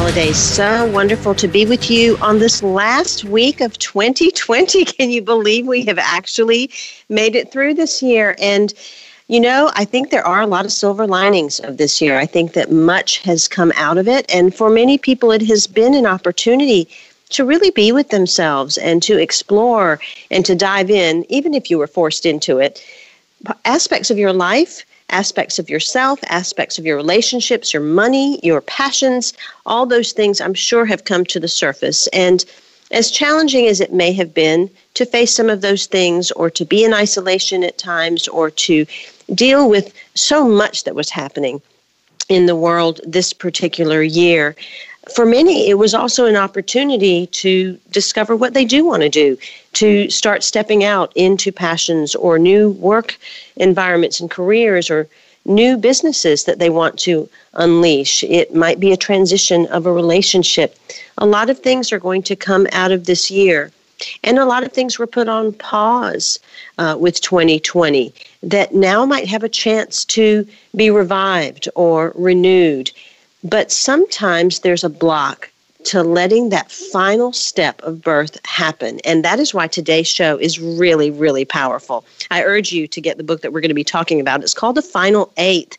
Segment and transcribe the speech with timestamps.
[0.00, 0.38] Holidays.
[0.38, 4.82] So wonderful to be with you on this last week of 2020.
[4.86, 6.70] Can you believe we have actually
[7.10, 8.34] made it through this year?
[8.40, 8.72] And
[9.28, 12.18] you know, I think there are a lot of silver linings of this year.
[12.18, 14.24] I think that much has come out of it.
[14.34, 16.88] And for many people, it has been an opportunity
[17.28, 21.76] to really be with themselves and to explore and to dive in, even if you
[21.76, 22.82] were forced into it,
[23.66, 29.32] aspects of your life, aspects of yourself, aspects of your relationships, your money, your passions,
[29.66, 32.06] all those things I'm sure have come to the surface.
[32.08, 32.44] And
[32.90, 36.64] as challenging as it may have been to face some of those things or to
[36.64, 38.86] be in isolation at times or to
[39.34, 41.62] deal with so much that was happening
[42.28, 44.56] in the world this particular year.
[45.14, 49.38] For many, it was also an opportunity to discover what they do want to do,
[49.74, 53.18] to start stepping out into passions or new work
[53.56, 55.08] environments and careers or
[55.44, 58.22] new businesses that they want to unleash.
[58.24, 60.76] It might be a transition of a relationship.
[61.18, 63.72] A lot of things are going to come out of this year.
[64.24, 66.40] And a lot of things were put on pause
[66.78, 72.90] uh, with 2020 that now might have a chance to be revived or renewed.
[73.44, 75.49] But sometimes there's a block
[75.84, 79.00] to letting that final step of birth happen.
[79.04, 82.04] And that is why today's show is really, really powerful.
[82.30, 84.42] I urge you to get the book that we're going to be talking about.
[84.42, 85.76] It's called The Final Eighth,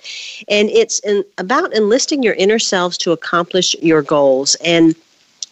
[0.48, 4.56] and it's in, about enlisting your inner selves to accomplish your goals.
[4.56, 4.96] And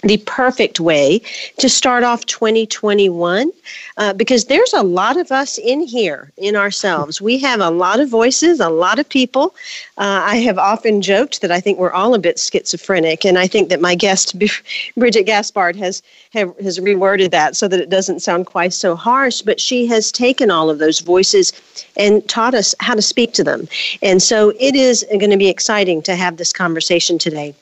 [0.04, 1.22] the perfect way
[1.58, 3.52] to start off 2021
[3.98, 7.22] uh, because there's a lot of us in here in ourselves.
[7.22, 9.54] We have a lot of voices, a lot of people.
[9.98, 13.46] Uh, I have often joked that I think we're all a bit schizophrenic, and I
[13.46, 14.40] think that my guest
[14.98, 16.02] Bridgit Gaspard has
[16.32, 19.42] have, has reworded that so that it doesn't sound quite so harsh.
[19.42, 21.52] But she has taken all of those voices
[21.98, 23.68] and taught us how to speak to them,
[24.02, 27.54] and so it is going to be exciting to have this conversation today.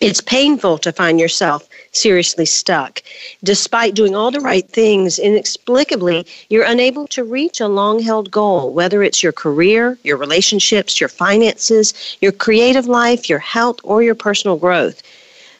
[0.00, 3.02] It's painful to find yourself seriously stuck.
[3.42, 8.72] Despite doing all the right things, inexplicably, you're unable to reach a long held goal,
[8.72, 14.14] whether it's your career, your relationships, your finances, your creative life, your health, or your
[14.14, 15.02] personal growth.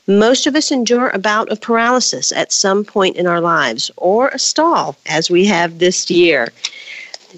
[0.06, 4.28] Most of us endure a bout of paralysis at some point in our lives, or
[4.28, 6.53] a stall, as we have this year.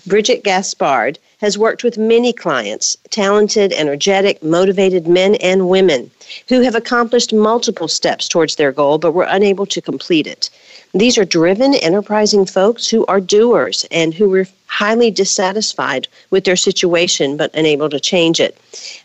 [0.06, 6.10] Bridgit Gaspard has worked with many clients, talented, energetic, motivated men and women
[6.48, 10.50] who have accomplished multiple steps towards their goal but were unable to complete it.
[10.92, 16.56] These are driven, enterprising folks who are doers and who were highly dissatisfied with their
[16.56, 18.58] situation but unable to change it.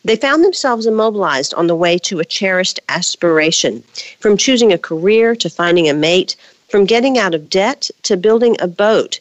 [0.03, 3.84] They found themselves immobilized on the way to a cherished aspiration,
[4.19, 6.35] from choosing a career to finding a mate,
[6.69, 9.19] from getting out of debt to building a boat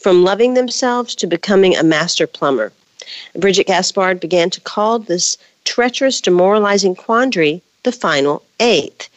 [0.00, 2.72] from loving themselves to becoming a master plumber.
[3.36, 9.08] Bridgit Gaspard began to call this treacherous, demoralizing quandary the final eighth.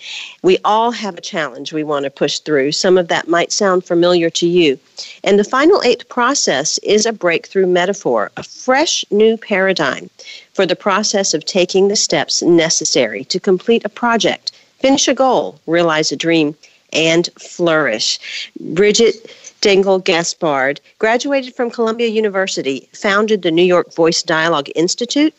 [0.42, 2.72] We all have a challenge we want to push through.
[2.72, 4.80] Some of that might sound familiar to you.
[5.24, 10.10] And the final eighth process is a breakthrough metaphor, a fresh new paradigm
[10.54, 15.60] for the process of taking the steps necessary to complete a project, finish a goal,
[15.68, 16.56] realize a dream,
[16.94, 18.50] and flourish.
[18.62, 19.30] Bridgit
[19.64, 25.34] Dengel Gaspard graduated from Columbia University, founded the New York Voice Dialogue Institute,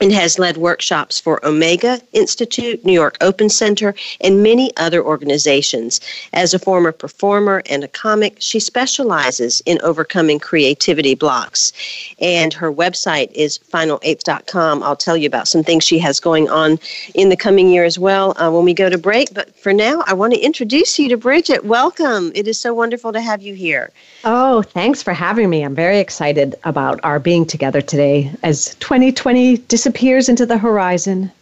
[0.00, 6.00] and has led workshops for Omega Institute, New York Open Center, and many other organizations.
[6.32, 11.72] As a former performer and a comic, she specializes in overcoming creativity blocks.
[12.20, 14.82] And her website is final8th.com.
[14.82, 16.78] I'll tell you about some things she has going on
[17.14, 19.32] in the coming year as well uh, when we go to break.
[19.34, 21.64] But for now, I want to introduce you to Bridgit.
[21.64, 22.32] Welcome.
[22.34, 23.90] It is so wonderful to have you here.
[24.24, 25.62] Oh, thanks for having me.
[25.62, 31.32] I'm very excited about our being together today as 2020 disappears into the horizon.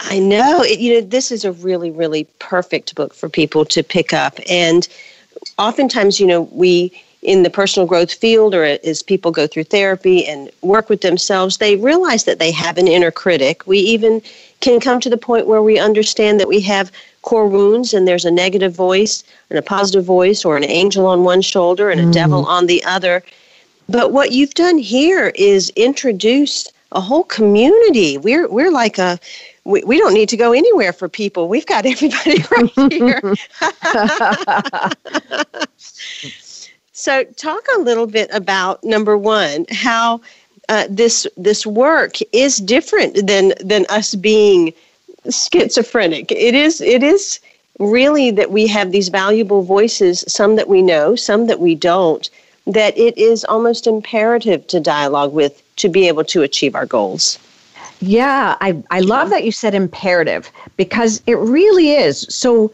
[0.00, 0.62] I know.
[0.62, 4.40] It, you know, this is a really, really perfect book for people to pick up.
[4.50, 4.88] And
[5.56, 10.26] oftentimes, you know, we in the personal growth field or as people go through therapy
[10.26, 13.64] and work with themselves, they realize that they have an inner critic.
[13.68, 14.20] We even
[14.58, 16.90] can come to the point where we understand that we have
[17.22, 21.22] core wounds and there's a negative voice and a positive voice or an angel on
[21.22, 22.12] one shoulder and a mm.
[22.12, 23.22] devil on the other.
[23.88, 28.18] But what you've done here is introduce a whole community.
[28.18, 29.18] We're we're like a
[29.64, 31.48] we, we don't need to go anywhere for people.
[31.48, 33.34] We've got everybody right here.
[36.94, 40.20] So, talk a little bit about number one, how
[40.68, 44.72] uh, this this work is different than than us being
[45.28, 46.30] schizophrenic.
[46.30, 47.40] It is it is
[47.80, 52.30] really that we have these valuable voices, some that we know, some that we don't,
[52.66, 57.38] that it is almost imperative to dialogue with to be able to achieve our goals.
[58.00, 62.26] Yeah, I, I love that you said imperative because it really is.
[62.28, 62.72] So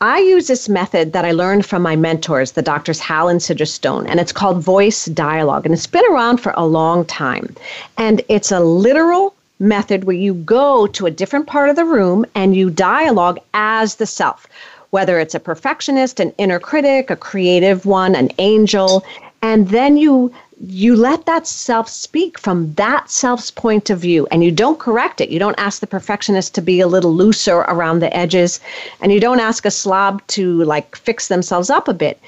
[0.00, 3.66] I use this method that I learned from my mentors, the doctors Hal and Sidra
[3.66, 5.64] Stone, and it's called voice dialogue.
[5.64, 7.54] And it's been around for a long time.
[7.96, 12.24] And it's a literal method where you go to a different part of the room
[12.34, 14.46] and you dialogue as the self,
[14.90, 19.04] whether it's a perfectionist, an inner critic, a creative one, an angel,
[19.42, 24.42] and then you you let that self speak from that self's point of view and
[24.42, 25.28] you don't correct it.
[25.28, 28.58] You don't ask the perfectionist to be a little looser around the edges
[29.00, 32.20] and you don't ask a slob to like fix themselves up a bit.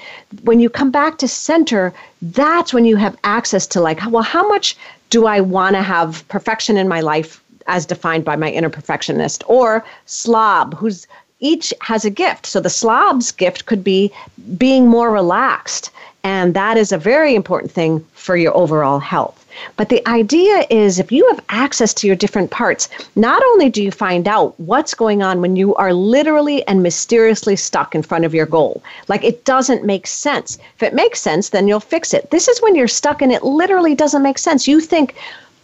[0.43, 4.47] When you come back to center, that's when you have access to like, well, how
[4.47, 4.77] much
[5.09, 9.43] do I want to have perfection in my life as defined by my inner perfectionist
[9.47, 11.05] or slob who's
[11.41, 12.45] each has a gift.
[12.45, 14.11] So the slob's gift could be
[14.57, 15.91] being more relaxed.
[16.23, 19.37] And that is a very important thing for your overall health.
[19.75, 23.83] But the idea is if you have access to your different parts, not only do
[23.83, 28.23] you find out what's going on when you are literally and mysteriously stuck in front
[28.23, 30.57] of your goal, like it doesn't make sense.
[30.75, 32.31] If it makes sense, then you'll fix it.
[32.31, 34.67] This is when you're stuck and it literally doesn't make sense.
[34.67, 35.15] You think,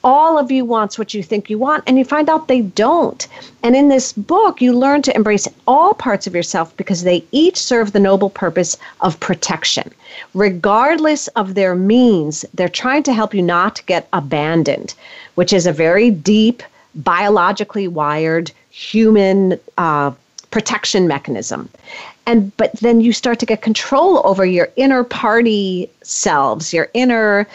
[0.08, 3.28] all of you wants what you think you want and you find out they don't.
[3.62, 7.58] And in this book you learn to embrace all parts of yourself because they each
[7.58, 9.92] serve the noble purpose of protection.
[10.34, 14.96] Regardless of their means they're trying to help you not get abandoned
[15.36, 16.64] which is a very deep
[16.96, 20.12] biologically wired human uh,
[20.52, 21.70] protection mechanism.
[22.26, 27.46] And but then you start to get control over your inner party selves your inner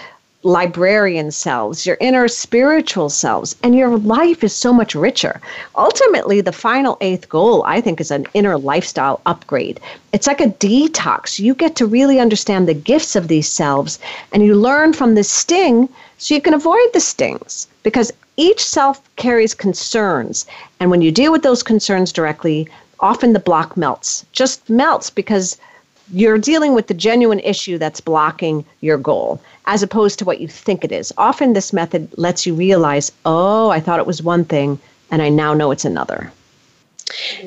[0.45, 5.41] librarian selves, your inner spiritual selves, and your life is so much richer.
[5.77, 9.79] Ultimately, the final eighth goal, I think, is an inner lifestyle upgrade.
[10.13, 11.39] It's like a detox.
[11.39, 13.99] You get to really understand the gifts of these selves,
[14.33, 19.01] and you learn from the sting so you can avoid the stings because each self
[19.17, 20.47] carries concerns.
[20.81, 22.69] And when you deal with those concerns directly,
[23.01, 25.57] often the block melts, just melts because
[26.13, 30.49] you're dealing with the genuine issue that's blocking your goal as opposed to what you
[30.49, 31.13] think it is.
[31.17, 34.79] Often this method lets you realize, oh, I thought it was one thing
[35.11, 36.33] and I now know it's another.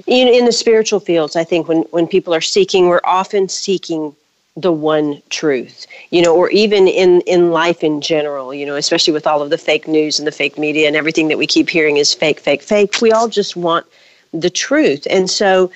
[0.08, 4.16] In, in the spiritual fields, I think when, when people are seeking, we're often seeking
[4.58, 9.12] the one truth, you know, or even in, in life in general, you know, especially
[9.12, 11.70] with all of the fake news and the fake media and everything that we keep
[11.70, 13.02] hearing is fake, fake, fake.
[13.02, 13.86] We all just want
[14.32, 15.06] the truth.
[15.10, 15.72] And so,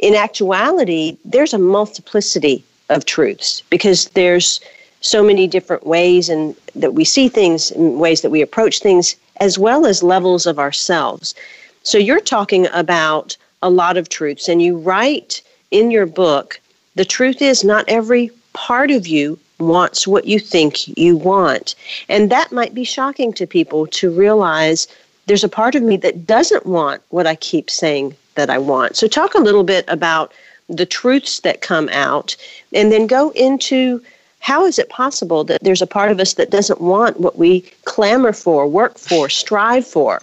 [0.00, 4.60] in actuality, there's a multiplicity of truths because there's
[5.02, 9.58] so many different ways and that we see things ways that we approach things as
[9.58, 11.34] well as levels of ourselves.
[11.82, 16.60] So you're talking about a lot of truths and you write in your book
[16.96, 21.74] the truth is not every part of you wants what you think you want.
[22.08, 24.88] And that might be shocking to people to realize
[25.26, 28.96] there's a part of me that doesn't want what i keep saying that i want
[28.96, 30.32] so talk a little bit about
[30.70, 32.36] the truths that come out
[32.72, 34.00] and then go into
[34.40, 37.60] how is it possible that there's a part of us that doesn't want what we
[37.84, 40.20] clamor for, work for, strive for?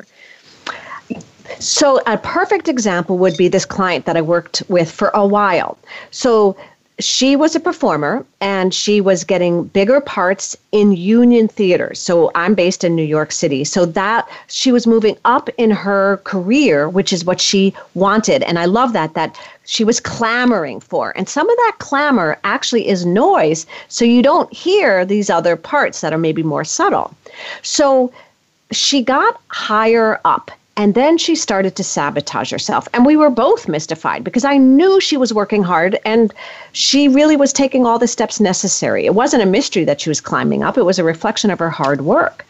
[1.60, 5.78] So, a perfect example would be this client that I worked with for a while.
[6.12, 6.58] So,
[7.00, 12.00] she was a performer and she was getting bigger parts in union theaters.
[12.00, 13.64] So I'm based in New York City.
[13.64, 18.42] So that she was moving up in her career, which is what she wanted.
[18.44, 21.16] And I love that that she was clamoring for.
[21.16, 23.68] And some of that clamor actually is noise.
[23.90, 27.14] So you don't hear these other parts that are maybe more subtle.
[27.62, 28.12] So
[28.72, 32.88] she got higher up and then she started to sabotage herself.
[32.94, 36.32] And we were both mystified because I knew she was working hard and
[36.72, 39.06] she really was taking all the steps necessary.
[39.06, 41.72] It wasn't a mystery that she was climbing up, it was a reflection of her
[41.72, 42.46] hard work.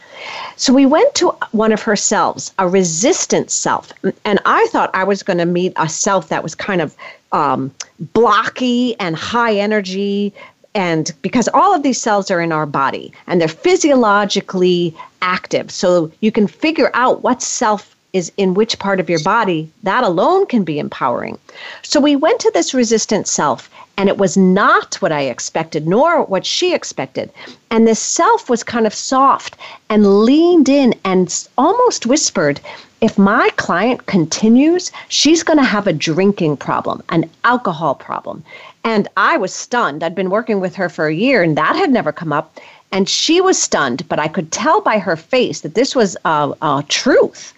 [0.57, 3.93] So we went to one of her selves, a resistant self.
[4.25, 6.95] And I thought I was going to meet a self that was kind of
[7.31, 7.73] um,
[8.13, 10.33] blocky and high energy.
[10.75, 15.71] And because all of these cells are in our body and they're physiologically active.
[15.71, 20.03] So you can figure out what self is in which part of your body, that
[20.03, 21.37] alone can be empowering.
[21.81, 26.23] So we went to this resistant self, and it was not what I expected, nor
[26.23, 27.31] what she expected.
[27.69, 29.55] And this self was kind of soft
[29.89, 32.61] and leaned in and almost whispered,
[32.99, 38.43] if my client continues, she's going to have a drinking problem, an alcohol problem.
[38.83, 40.03] And I was stunned.
[40.03, 42.59] I'd been working with her for a year and that had never come up.
[42.91, 46.53] And she was stunned, but I could tell by her face that this was a,
[46.61, 47.53] a truth.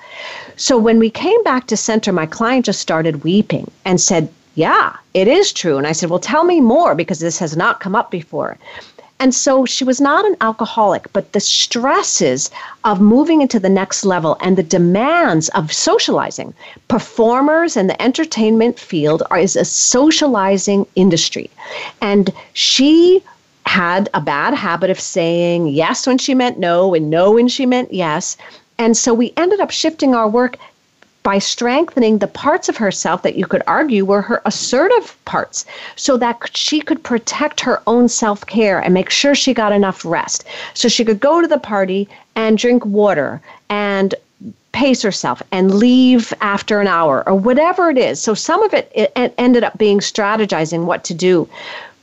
[0.57, 4.95] So when we came back to center, my client just started weeping and said, Yeah,
[5.13, 5.77] it is true.
[5.77, 8.57] And I said, Well, tell me more because this has not come up before.
[9.21, 12.49] And so she was not an alcoholic, but the stresses
[12.85, 16.53] of moving into the next level and the demands of socializing.
[16.87, 21.49] Performers and the entertainment field are, is a socializing industry.
[22.01, 23.21] And she
[23.65, 27.65] had a bad habit of saying yes when she meant no and no when she
[27.65, 28.37] meant yes.
[28.79, 30.55] And so we ended up shifting our work
[31.21, 35.65] by strengthening the parts of herself that you could argue were her assertive parts
[35.97, 40.05] so that she could protect her own self care and make sure she got enough
[40.05, 40.45] rest.
[40.73, 44.15] So she could go to the party and drink water and
[44.71, 48.21] pace herself and leave after an hour or whatever it is.
[48.21, 51.49] So some of it, it ended up being strategizing what to do.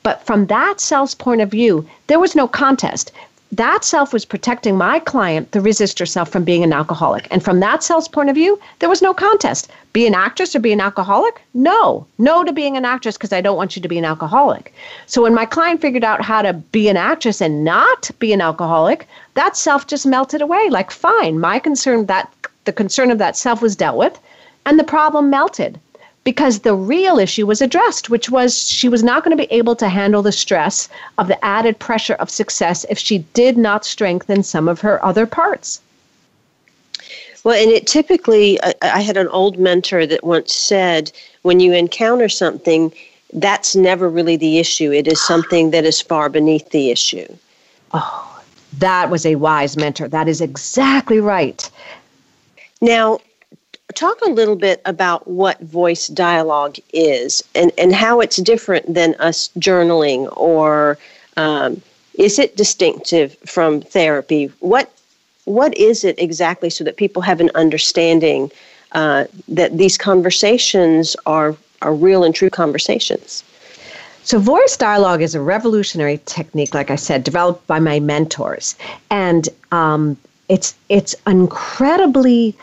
[0.02, 3.12] But from that self's point of view, there was no contest
[3.52, 7.28] that self was protecting my client, the resistor self, from being an alcoholic.
[7.30, 9.70] And from that self's point of view, there was no contest.
[9.92, 11.40] Be an actress or be an alcoholic?
[11.54, 12.06] No.
[12.18, 14.74] No to being an actress because I don't want you to be an alcoholic.
[15.06, 18.40] So when my client figured out how to be an actress and not be an
[18.40, 20.68] alcoholic, that self just melted away.
[20.68, 22.32] Like, fine, my concern that
[22.64, 24.18] the concern of that self was dealt with
[24.66, 25.78] and the problem melted
[26.26, 29.76] because the real issue was addressed, which was she was not going to be able
[29.76, 34.42] to handle the stress of the added pressure of success if she did not strengthen
[34.42, 35.80] some of her other parts.
[37.44, 42.28] Well, and it typically, I had an old mentor that once said, when you encounter
[42.28, 42.92] something,
[43.32, 44.90] that's never really the issue.
[44.90, 47.28] It is something that is far beneath the issue.
[47.94, 48.42] Oh,
[48.78, 50.08] that was a wise mentor.
[50.08, 51.70] That is exactly right.
[52.80, 53.20] Now,
[53.96, 59.14] talk a little bit about what voice dialogue is and, and how it's different than
[59.14, 60.98] us journaling or
[61.36, 61.82] um,
[62.14, 64.46] is it distinctive from therapy?
[64.60, 64.92] What
[65.44, 68.50] what is it exactly so that people have an understanding
[68.92, 73.44] uh, that these conversations are are real and true conversations?
[74.24, 78.74] So, voice dialogue is a revolutionary technique, like I said, developed by my mentors,
[79.10, 80.16] and um,
[80.48, 82.56] it's it's incredibly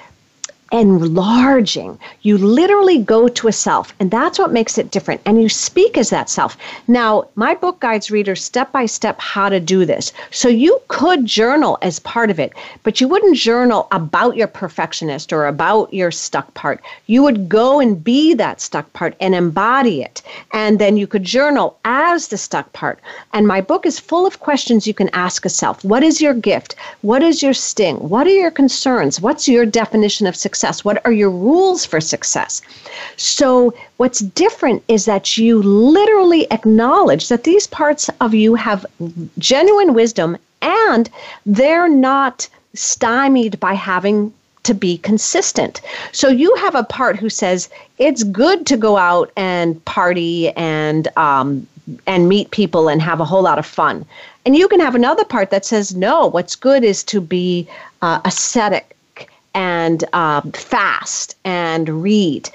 [0.74, 2.00] enlarging.
[2.24, 5.22] You literally go to a self, and that's what makes it different.
[5.24, 6.58] And you speak as that self.
[6.88, 10.12] Now, my book guides readers step by step how to do this.
[10.32, 15.32] So you could journal as part of it, but you wouldn't journal about your perfectionist
[15.32, 16.82] or about your stuck part.
[17.06, 20.24] You would go and be that stuck part and embody it.
[20.54, 22.98] And then you could journal as the stuck part.
[23.32, 25.86] And my book is full of questions you can ask a self.
[25.86, 26.76] What is your gift?
[27.02, 27.98] What is your sting?
[28.10, 29.22] What are your concerns?
[29.22, 30.63] What's your definition of success?
[30.64, 30.86] Success?
[30.86, 32.62] What are your rules for success?
[33.18, 38.86] So, what's different is that you literally acknowledge that these parts of you have
[39.38, 41.10] genuine wisdom and
[41.46, 44.32] they're not stymied by having
[44.64, 45.82] to be consistent.
[46.14, 51.10] So you have a part who says it's good to go out and party and
[51.18, 51.68] um,
[52.08, 54.06] and meet people and have a whole lot of fun.
[54.46, 56.28] And you can have another part that says no.
[56.28, 57.68] What's good is to be
[58.02, 58.94] uh, ascetic
[59.84, 62.50] and um, fast and read.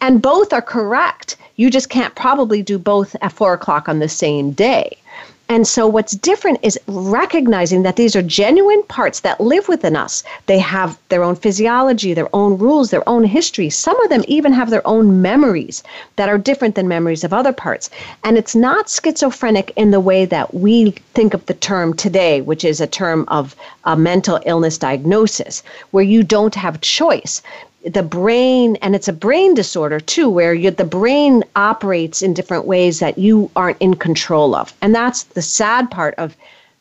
[0.00, 1.36] And both are correct.
[1.56, 4.98] You just can't probably do both at four o'clock on the same day.
[5.46, 10.24] And so, what's different is recognizing that these are genuine parts that live within us.
[10.46, 13.68] They have their own physiology, their own rules, their own history.
[13.68, 15.82] Some of them even have their own memories
[16.16, 17.90] that are different than memories of other parts.
[18.24, 22.64] And it's not schizophrenic in the way that we think of the term today, which
[22.64, 27.42] is a term of a mental illness diagnosis, where you don't have choice
[27.84, 32.98] the brain and it's a brain disorder too where the brain operates in different ways
[33.00, 34.72] that you aren't in control of.
[34.80, 36.36] And that's the sad part of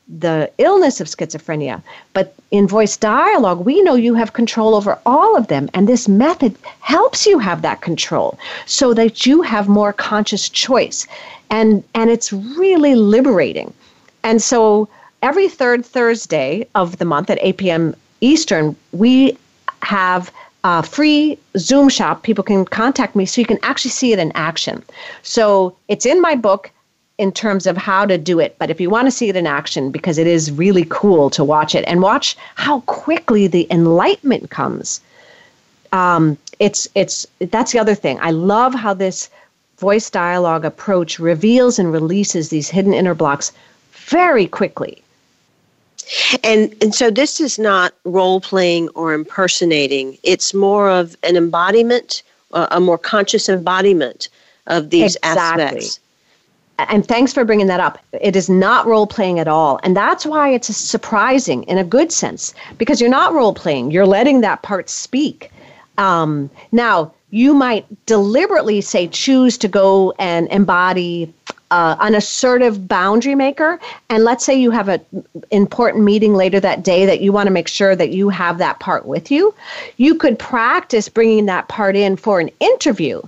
[0.08, 1.82] the illness of schizophrenia.
[2.14, 6.08] But in voice dialogue we know you have control over all of them and this
[6.08, 11.06] method helps you have that control so that you have more conscious choice.
[11.50, 13.74] And and it's really liberating.
[14.24, 14.88] And so
[15.22, 19.38] every third thursday of the month at 8 p.m eastern we
[19.82, 20.32] have
[20.64, 24.32] uh, free Zoom shop, people can contact me so you can actually see it in
[24.34, 24.84] action.
[25.22, 26.72] So it's in my book
[27.18, 28.56] in terms of how to do it.
[28.58, 31.44] But if you want to see it in action, because it is really cool to
[31.44, 35.02] watch it and watch how quickly the enlightenment comes.
[35.92, 38.18] Um, it's it's that's the other thing.
[38.22, 39.30] I love how this
[39.78, 43.52] voice dialogue approach reveals and releases these hidden inner blocks
[43.92, 45.04] very quickly.
[46.44, 50.18] And and so this is not role playing or impersonating.
[50.24, 54.30] It's more of an embodiment, uh, a more conscious embodiment
[54.68, 55.64] of these exactly.
[55.64, 56.00] aspects.
[56.80, 58.00] And thanks for bringing that up.
[58.20, 59.80] It is not role playing at all.
[59.84, 64.08] And that's why it's surprising in a good sense, because you're not role playing, you're
[64.08, 65.52] letting that part speak.
[66.00, 71.34] Um, now, you might deliberately say, choose to go and embody
[71.72, 73.80] uh, an assertive boundary maker.
[74.12, 75.04] And let's say you have an
[75.50, 78.80] important meeting later that day that you want to make sure that you have that
[78.80, 79.52] part with you.
[79.98, 83.24] You could practice bringing that part in for an interview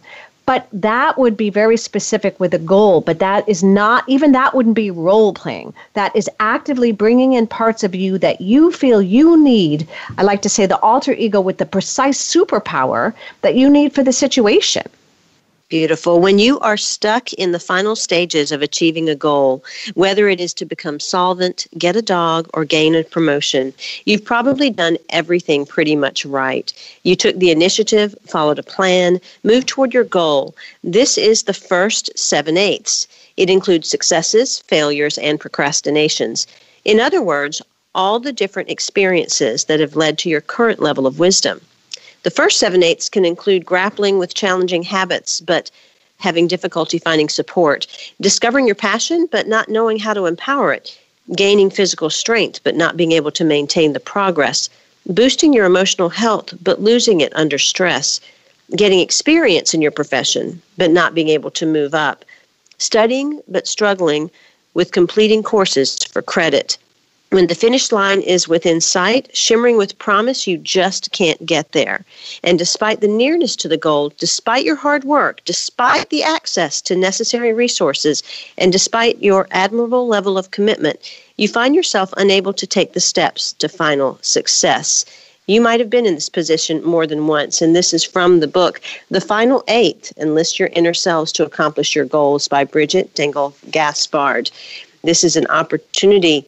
[0.46, 4.54] but that would be very specific with a goal but that is not even that
[4.54, 9.02] wouldn't be role playing that is actively bringing in parts of you that you feel
[9.02, 9.88] you need.
[10.18, 14.04] I like to say the alter ego with the precise superpower that you need for
[14.04, 14.84] the situation
[15.70, 16.20] Beautiful.
[16.20, 19.64] When you are stuck in the final stages of achieving a goal,
[19.96, 23.74] whether it is to become solvent, get a dog, or gain a promotion,
[24.06, 26.72] you've probably done everything pretty much right.
[27.02, 30.56] You took the initiative, followed a plan, moved toward your goal.
[30.84, 33.08] This is the first seven eighths.
[33.36, 36.46] It includes successes, failures, and procrastinations.
[36.84, 37.60] In other words,
[37.96, 41.60] all the different experiences that have led to your current level of wisdom.
[42.26, 45.70] The first seven eighths can include grappling with challenging habits, but
[46.18, 47.86] having difficulty finding support,
[48.20, 50.98] discovering your passion, but not knowing how to empower it,
[51.36, 54.72] gaining physical strength, but not being able to maintain the progress,
[55.06, 58.20] boosting your emotional health, but losing it under stress,
[58.76, 62.26] getting experience in your profession, but not being able to move up,
[62.80, 64.32] studying, but struggling
[64.74, 66.80] with completing courses for credit
[67.36, 72.06] when the finish line is within sight, shimmering with promise, you just can't get there.
[72.44, 76.96] And despite the nearness to the goal, despite your hard work, despite the access to
[76.96, 78.24] necessary resources,
[78.58, 80.98] and despite your admirable level of commitment,
[81.36, 85.04] you find yourself unable to take the steps to final success.
[85.48, 88.48] You might have been in this position more than once, and this is from the
[88.48, 88.80] book
[89.12, 94.52] The Final Eight Enlist Your Inner Selves to Accomplish Your Goals by Bridgit Dengel Gaspard.
[95.04, 96.46] This is an opportunity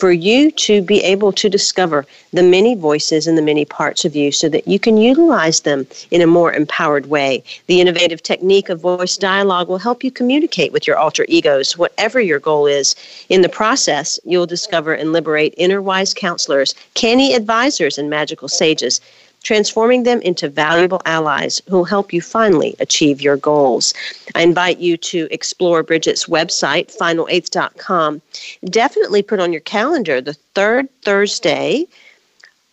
[0.00, 4.16] for you to be able to discover the many voices and the many parts of
[4.16, 7.44] you so that you can utilize them in a more empowered way.
[7.66, 12.18] The innovative technique of voice dialogue will help you communicate with your alter egos, whatever
[12.18, 12.96] your goal is.
[13.28, 19.02] In the process, you'll discover and liberate inner wise counselors, canny advisors, and magical sages
[19.42, 23.94] transforming them into valuable allies who will help you finally achieve your goals.
[24.34, 28.20] I invite you to explore Bridgit's website, final8
[28.64, 31.86] Definitely put on your calendar the third Thursday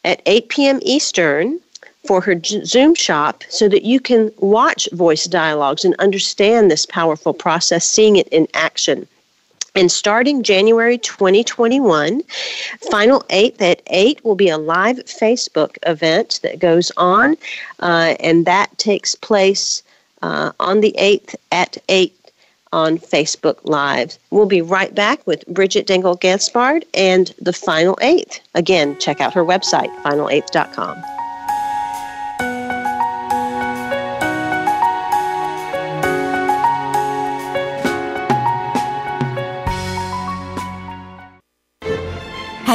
[0.04, 0.80] at 8 p.m.
[0.82, 1.60] Eastern
[2.06, 7.34] for her Zoom shop so that you can watch voice dialogues and understand this powerful
[7.34, 9.08] process, seeing it in action.
[9.78, 12.24] And starting January 2021,
[12.90, 17.38] Final 8 at 8 will be a live Facebook event that goes on,
[17.80, 19.84] uh, and that takes place
[20.24, 22.12] uh, on the 8th at 8
[22.74, 24.18] on Facebook Live.
[24.32, 28.42] We'll be right back with Bridgit Dengel Gaspard and the Final 8.
[28.56, 31.17] Again, check out her website, final8.com.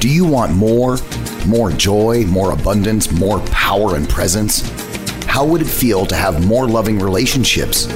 [0.00, 0.98] Do you want more?
[1.46, 4.60] More joy, more abundance, more power and presence?
[5.24, 7.86] How would it feel to have more loving relationships?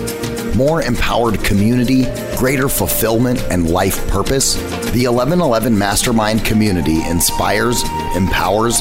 [0.56, 2.04] More empowered community,
[2.36, 4.54] greater fulfillment, and life purpose?
[4.92, 7.82] The 1111 Mastermind community inspires,
[8.14, 8.80] empowers,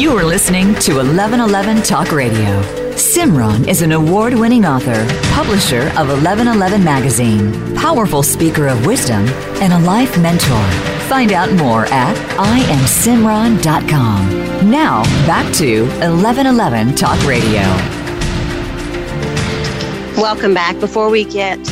[0.00, 2.62] You are listening to 1111 Talk Radio.
[2.92, 9.28] Simran is an award winning author, publisher of 1111 Magazine, powerful speaker of wisdom,
[9.60, 10.66] and a life mentor.
[11.10, 14.70] Find out more at IamSimran.com.
[14.70, 17.60] Now, back to 1111 Talk Radio.
[20.18, 20.80] Welcome back.
[20.80, 21.62] Before we get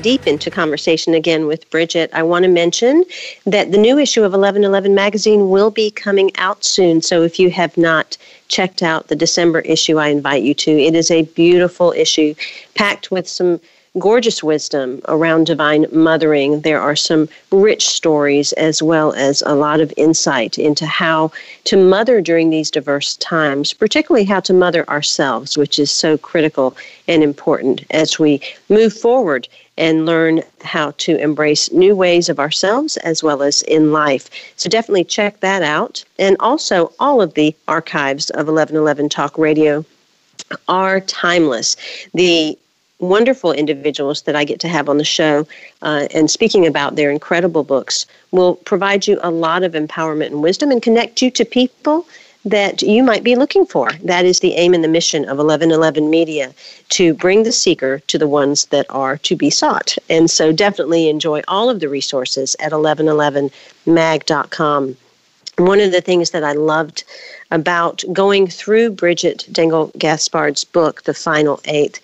[0.00, 3.04] deep into conversation again with Bridgit, I want to mention
[3.46, 7.02] that the new issue of 1111 magazine will be coming out soon.
[7.02, 8.16] So if you have not
[8.48, 10.70] checked out the December issue, I invite you to.
[10.70, 12.34] It is a beautiful issue
[12.74, 13.60] packed with some
[13.98, 16.60] gorgeous wisdom around divine mothering.
[16.60, 21.32] There are some rich stories as well as a lot of insight into how
[21.64, 26.76] to mother during these diverse times, particularly how to mother ourselves, which is so critical
[27.08, 29.48] and important as we move forward
[29.80, 34.28] and learn how to embrace new ways of ourselves as well as in life.
[34.56, 36.04] So definitely check that out.
[36.18, 39.84] And also, all of the archives of 1111 Talk Radio
[40.68, 41.76] are timeless.
[42.12, 42.58] The
[42.98, 45.46] wonderful individuals that I get to have on the show
[45.80, 50.42] uh, and speaking about their incredible books will provide you a lot of empowerment and
[50.42, 52.06] wisdom and connect you to people
[52.44, 53.92] that you might be looking for.
[54.04, 56.54] That is the aim and the mission of 1111 Media
[56.90, 59.98] to bring the seeker to the ones that are to be sought.
[60.08, 64.96] And so definitely enjoy all of the resources at 1111mag.com.
[65.58, 67.04] One of the things that I loved
[67.50, 72.00] about going through Bridgit Dengel Gaspard's book, The Final Eighth,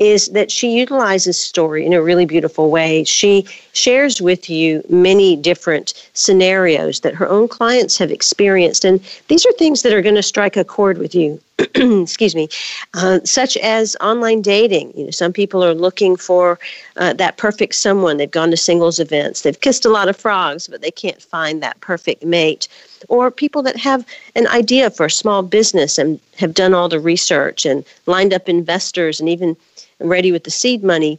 [0.00, 3.04] is that she utilizes story in a really beautiful way.
[3.04, 9.44] She shares with you many different scenarios that her own clients have experienced, and these
[9.44, 11.38] are things that are going to strike a chord with you.
[11.74, 12.48] excuse me,
[12.94, 14.92] uh, such as online dating.
[14.96, 16.58] You know, some people are looking for
[16.96, 18.16] uh, that perfect someone.
[18.16, 19.42] They've gone to singles events.
[19.42, 22.66] They've kissed a lot of frogs, but they can't find that perfect mate.
[23.08, 27.00] Or people that have an idea for a small business and have done all the
[27.00, 29.54] research and lined up investors and even
[30.00, 31.18] ready with the seed money.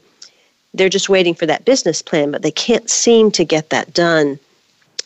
[0.73, 4.39] They're just waiting for that business plan, but they can't seem to get that done.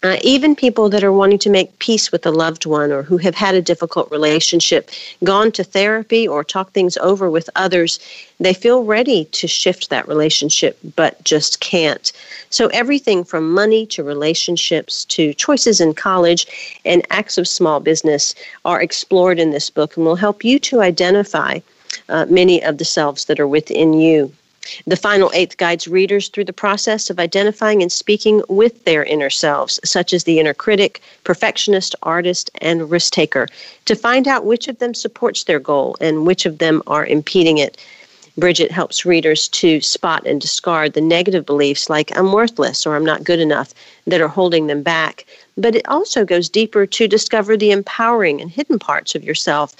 [0.04, 3.18] Uh, even people that are wanting to make peace with a loved one or who
[3.18, 4.92] have had a difficult relationship,
[5.24, 7.98] gone to therapy or talk things over with others,
[8.40, 12.12] they feel ready to shift that relationship but just can't.
[12.52, 18.36] So, everything from money to relationships to choices in college and acts of small business
[18.64, 21.60] are explored in this book and will help you to identify
[22.10, 24.32] uh, many of the selves that are within you.
[24.88, 29.30] The final eighth guides readers through the process of identifying and speaking with their inner
[29.30, 33.48] selves, such as the inner critic, perfectionist, artist, and risk taker,
[33.86, 37.60] to find out which of them supports their goal and which of them are impeding
[37.60, 37.78] it.
[38.38, 43.06] Bridgit helps readers to spot and discard the negative beliefs like I'm worthless or I'm
[43.06, 43.74] not good enough
[44.08, 45.26] that are holding them back.
[45.58, 49.74] But it also goes deeper to discover the empowering and hidden parts of yourself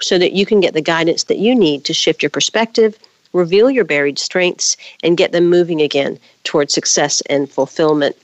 [0.00, 2.98] so that you can get the guidance that you need to shift your perspective,
[3.32, 8.16] reveal your buried strengths, and get them moving again towards success and fulfillment.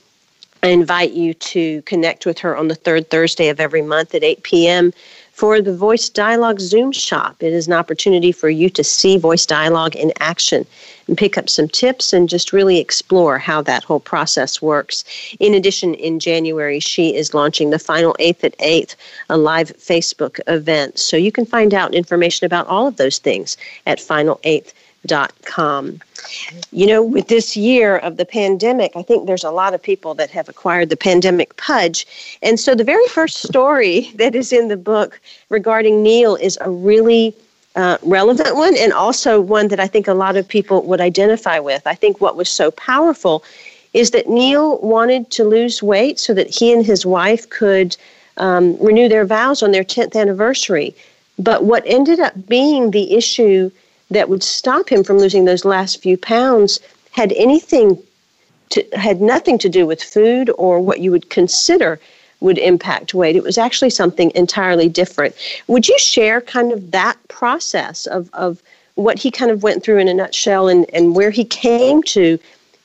[0.61, 4.23] I invite you to connect with her on the third Thursday of every month at
[4.23, 4.93] 8 p.m
[5.33, 7.35] for the Voice Dialogue Zoom shop.
[7.41, 10.63] It is an opportunity for you to see voice dialogue in action
[11.07, 15.03] and pick up some tips and just really explore how that whole process works.
[15.39, 18.95] In addition, in January, she is launching the Final Eighth at Eighth,
[19.27, 20.99] a live Facebook event.
[20.99, 24.71] So you can find out information about all of those things at Final Eighth
[25.45, 25.99] com.
[26.71, 30.13] You know, with this year of the pandemic, I think there's a lot of people
[30.15, 32.07] that have acquired the pandemic pudge.
[32.41, 36.69] And so the very first story that is in the book regarding Neil is a
[36.69, 37.35] really
[37.75, 41.59] uh, relevant one and also one that I think a lot of people would identify
[41.59, 41.85] with.
[41.87, 43.43] I think what was so powerful
[43.93, 47.95] is that Neil wanted to lose weight so that he and his wife could
[48.37, 50.95] um, renew their vows on their 10th anniversary.
[51.37, 53.71] But what ended up being the issue
[54.11, 56.79] that would stop him from losing those last few pounds
[57.11, 58.01] had anything
[58.69, 61.99] to, had nothing to do with food or what you would consider
[62.39, 63.35] would impact weight.
[63.35, 65.35] It was actually something entirely different.
[65.67, 68.61] Would you share kind of that process of, of
[68.95, 72.37] what he kind of went through in a nutshell and, and where he came to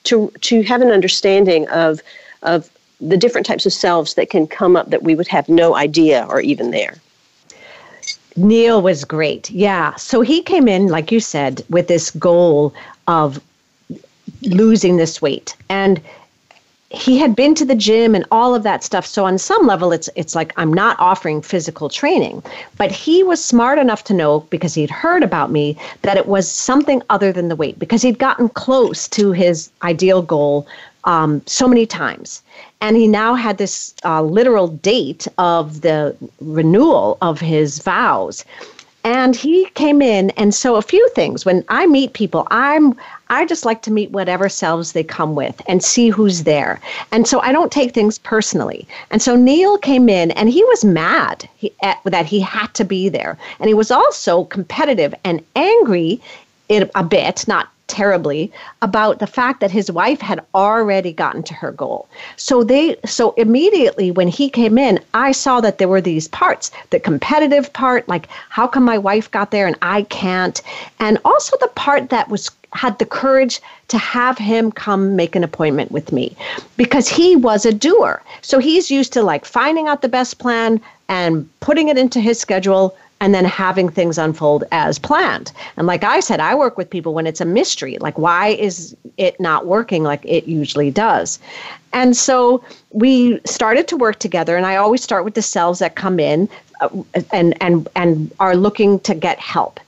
[0.05, 2.01] to to have an understanding of
[2.43, 5.77] of the different types of selves that can come up that we would have no
[5.77, 6.97] idea are even there.
[8.39, 9.51] Neil was great.
[9.51, 9.95] Yeah.
[9.97, 12.73] So he came in, like you said, with this goal
[13.07, 13.41] of
[14.43, 15.57] losing this weight.
[15.69, 16.01] And
[16.91, 19.93] he had been to the gym and all of that stuff so on some level
[19.93, 22.43] it's it's like I'm not offering physical training
[22.79, 26.51] but he was smart enough to know because he'd heard about me that it was
[26.51, 30.67] something other than the weight because he'd gotten close to his ideal goal
[31.09, 32.43] um, so many times.
[32.83, 38.45] And he now had this uh, literal date of the renewal of his vows.
[39.05, 41.47] And he came in and so a few things.
[41.47, 42.95] When i meet people i'm
[43.31, 46.79] i just like to meet whatever selves they come with and see who's there.
[47.11, 48.87] And so i don't take things personally.
[49.11, 52.85] And so neil came in and he was mad he, at, that he had to
[52.85, 53.39] be there.
[53.61, 56.21] And he was also competitive and angry
[56.69, 58.53] in a bit not terribly
[58.83, 62.07] about the fact that his wife had already gotten to her goal.
[62.37, 66.71] So they so immediately when he came in, I saw that there were these parts,
[66.91, 70.61] the competitive part, like how come my wife got there and I can't,
[71.01, 75.43] and also the part that was had the courage to have him come make an
[75.43, 76.37] appointment with me
[76.77, 78.23] because he was a doer.
[78.43, 80.79] So he's used to like finding out the best plan
[81.09, 85.53] and putting it into his schedule and then having things unfold as planned.
[85.77, 88.97] And like I said, I work with people when it's a mystery, like why is
[89.17, 91.39] it not working like it usually does?
[91.93, 95.97] And so we started to work together and I always start with the selves that
[95.97, 96.49] come in
[96.81, 96.89] uh,
[97.33, 99.81] and and and are looking to get help.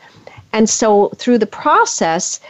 [0.52, 2.40] And so through the process,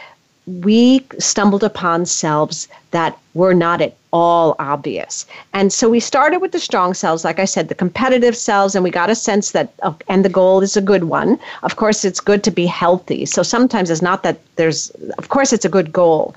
[0.47, 5.25] we stumbled upon selves that were not at all obvious.
[5.53, 8.83] And so we started with the strong selves, like I said, the competitive selves, and
[8.83, 11.39] we got a sense that, uh, and the goal is a good one.
[11.63, 13.25] Of course, it's good to be healthy.
[13.25, 16.35] So sometimes it's not that there's, of course, it's a good goal.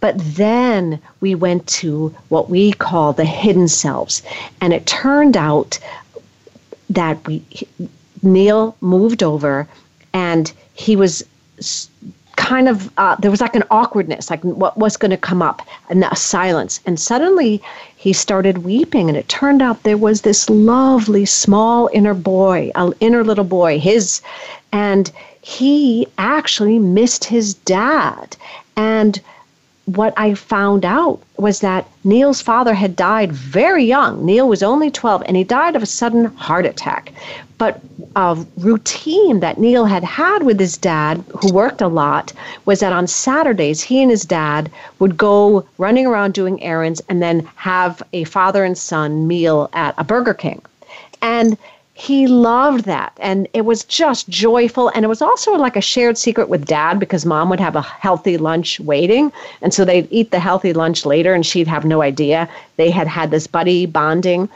[0.00, 4.22] But then we went to what we call the hidden selves.
[4.60, 5.78] And it turned out
[6.90, 7.42] that we,
[8.22, 9.66] Neil moved over
[10.12, 11.24] and he was
[12.52, 15.66] kind of uh, there was like an awkwardness like what was going to come up
[15.88, 16.80] and a silence.
[16.84, 17.62] And suddenly
[17.96, 22.92] he started weeping and it turned out there was this lovely small inner boy an
[23.00, 24.20] inner little boy his
[24.70, 25.10] and
[25.40, 28.36] he actually missed his dad.
[28.76, 29.18] And
[29.86, 34.24] what I found out was that Neil's father had died very young.
[34.24, 37.12] Neil was only 12 and he died of a sudden heart attack.
[37.58, 37.80] But
[38.16, 42.32] a routine that Neil had had with his dad, who worked a lot,
[42.64, 47.22] was that on Saturdays, he and his dad would go running around doing errands and
[47.22, 50.62] then have a father and son meal at a Burger King.
[51.22, 51.56] And
[52.02, 53.12] he loved that.
[53.20, 54.88] And it was just joyful.
[54.88, 57.80] And it was also like a shared secret with dad because mom would have a
[57.80, 59.32] healthy lunch waiting.
[59.60, 63.06] And so they'd eat the healthy lunch later and she'd have no idea they had
[63.06, 64.48] had this buddy bonding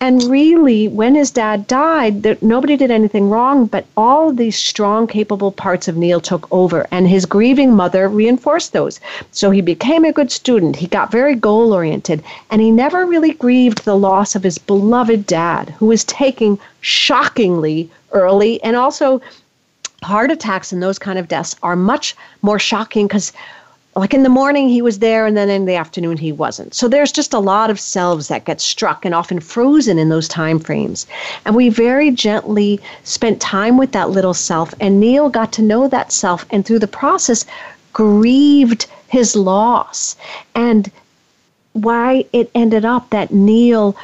[0.00, 5.08] and really, when his dad died, there, nobody did anything wrong, but all these strong,
[5.08, 9.00] capable parts of Neil took over, and his grieving mother reinforced those.
[9.32, 10.76] So he became a good student.
[10.76, 15.26] He got very goal oriented, and he never really grieved the loss of his beloved
[15.26, 19.20] dad, who was taking shockingly early, and also
[20.04, 23.32] heart attacks and those kind of deaths are much more shocking because
[23.98, 26.74] like in the morning he was there and then in the afternoon he wasn't.
[26.74, 30.28] So there's just a lot of selves that get struck and often frozen in those
[30.28, 31.06] time frames.
[31.44, 35.88] And we very gently spent time with that little self and neil got to know
[35.88, 37.44] that self and through the process
[37.92, 40.16] grieved his loss.
[40.54, 40.90] And
[41.72, 43.96] why it ended up that neil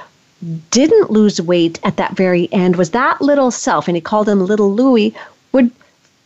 [0.71, 4.45] didn't lose weight at that very end was that little self and he called him
[4.45, 5.15] little louie
[5.53, 5.71] would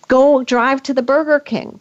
[0.08, 1.78] go drive to the burger king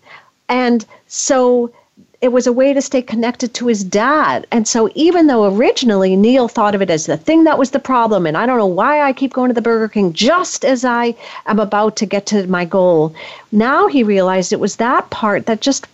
[0.49, 1.71] and so
[2.19, 4.47] it was a way to stay connected to his dad.
[4.51, 7.79] And so even though originally Neil thought of it as the thing that was the
[7.79, 10.83] problem, and I don't know why I keep going to the Burger King just as
[10.83, 11.13] I
[11.45, 13.13] am about to get to my goal,
[13.51, 15.85] now he realized it was that part that just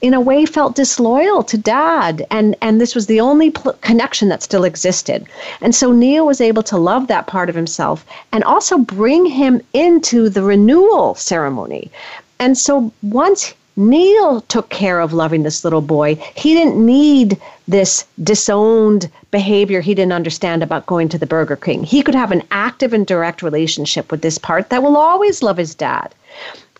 [0.00, 2.24] in a way felt disloyal to dad.
[2.30, 5.26] And and this was the only pl- connection that still existed.
[5.60, 9.60] And so neil was able to love that part of himself and also bring him
[9.72, 11.90] into the renewal ceremony.
[12.38, 16.16] And so once Neil took care of loving this little boy.
[16.34, 21.84] He didn't need this disowned behavior he didn't understand about going to the Burger King.
[21.84, 25.58] He could have an active and direct relationship with this part that will always love
[25.58, 26.12] his dad.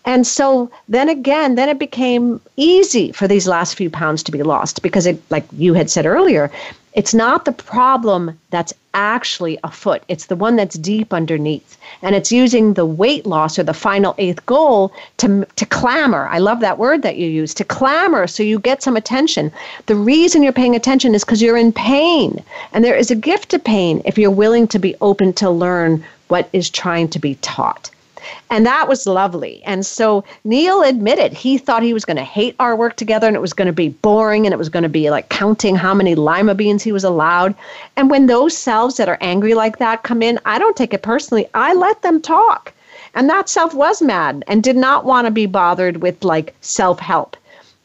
[0.03, 4.43] And so then again, then it became easy for these last few pounds to be
[4.43, 6.51] lost because it, like you had said earlier,
[6.93, 10.01] it's not the problem that's actually afoot.
[10.07, 11.77] It's the one that's deep underneath.
[12.01, 16.27] And it's using the weight loss or the final eighth goal to, to clamor.
[16.27, 19.51] I love that word that you use to clamor so you get some attention.
[19.85, 22.43] The reason you're paying attention is because you're in pain.
[22.73, 26.03] And there is a gift to pain if you're willing to be open to learn
[26.27, 27.91] what is trying to be taught.
[28.49, 29.61] And that was lovely.
[29.65, 33.35] And so Neil admitted he thought he was going to hate our work together and
[33.35, 35.93] it was going to be boring and it was going to be like counting how
[35.93, 37.55] many lima beans he was allowed.
[37.95, 41.01] And when those selves that are angry like that come in, I don't take it
[41.01, 41.47] personally.
[41.53, 42.73] I let them talk.
[43.15, 46.99] And that self was mad and did not want to be bothered with like self
[46.99, 47.35] help.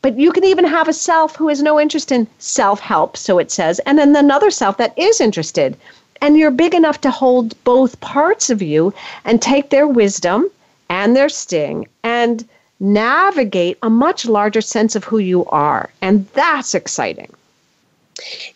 [0.03, 3.39] But you can even have a self who has no interest in self help, so
[3.39, 5.79] it says, and then another self that is interested
[6.25, 8.95] and you're big enough to hold both parts of you
[9.27, 10.49] and take their wisdom
[10.89, 12.49] and their sting and
[12.81, 15.91] navigate a much larger sense of who you are.
[16.01, 17.31] And that's exciting.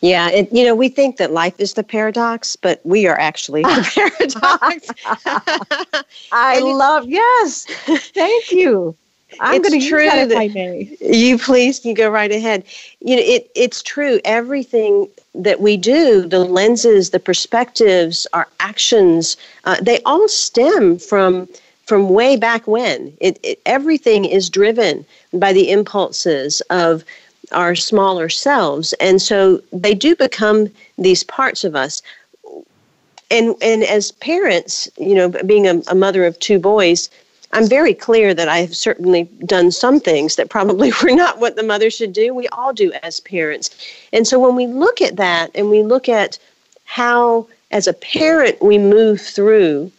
[0.00, 3.64] Yeah, it, you know, we think that life is the paradox, but we are actually
[3.64, 3.90] the
[4.24, 4.88] paradox.
[6.32, 7.66] I love, yes.
[8.14, 8.96] Thank you.
[9.40, 10.96] I'm going to use that may.
[11.00, 12.64] You please, you go right ahead.
[13.00, 14.20] You know, it, it's true.
[14.24, 21.48] Everything that we do, the lenses, the perspectives, our actions, uh, they all stem from
[21.84, 23.16] from way back when.
[23.18, 27.02] It, it, everything is driven by the impulses of
[27.52, 32.02] our smaller selves, and so they do become these parts of us.
[33.30, 37.10] And and as parents, you know, being a, a mother of two boys,
[37.52, 41.56] I'm very clear that I have certainly done some things that probably were not what
[41.56, 42.34] the mother should do.
[42.34, 43.70] We all do as parents.
[44.12, 46.38] And so when we look at that and we look at
[46.84, 49.90] how, as a parent, we move through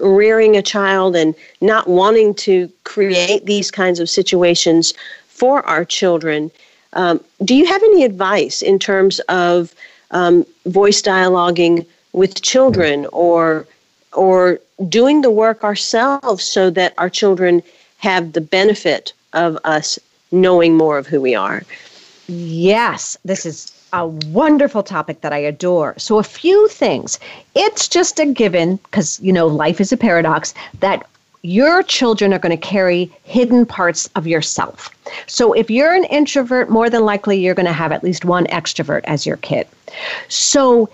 [0.00, 4.94] rearing a child and not wanting to create these kinds of situations
[5.28, 6.50] for our children,
[6.94, 9.74] um, do you have any advice in terms of
[10.10, 13.66] um, voice dialoguing with children or
[14.12, 17.62] or doing the work ourselves so that our children
[17.98, 19.98] have the benefit of us
[20.30, 21.62] knowing more of who we are.
[22.26, 25.94] Yes, this is a wonderful topic that I adore.
[25.98, 27.18] So, a few things.
[27.54, 31.06] It's just a given, because, you know, life is a paradox, that
[31.42, 34.88] your children are going to carry hidden parts of yourself.
[35.26, 38.46] So, if you're an introvert, more than likely you're going to have at least one
[38.46, 39.66] extrovert as your kid.
[40.28, 40.88] So,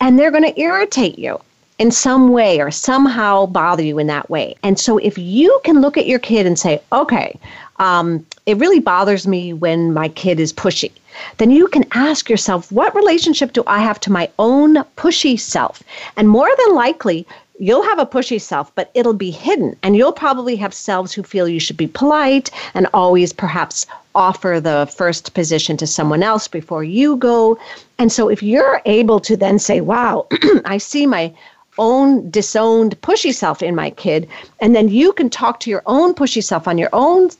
[0.00, 1.40] and they're going to irritate you
[1.78, 4.56] in some way or somehow bother you in that way.
[4.62, 7.38] And so if you can look at your kid and say, okay,
[7.78, 10.90] um, it really bothers me when my kid is pushy,
[11.38, 15.82] then you can ask yourself, what relationship do I have to my own pushy self?
[16.16, 17.26] And more than likely,
[17.60, 19.76] you'll have a pushy self, but it'll be hidden.
[19.82, 24.60] And you'll probably have selves who feel you should be polite and always perhaps offer
[24.60, 27.58] the first position to someone else before you go.
[27.98, 30.26] And so if you're able to then say, wow,
[30.64, 31.32] I see my
[31.78, 34.28] own disowned pushy self in my kid
[34.60, 37.30] and then you can talk to your own pushy self on your own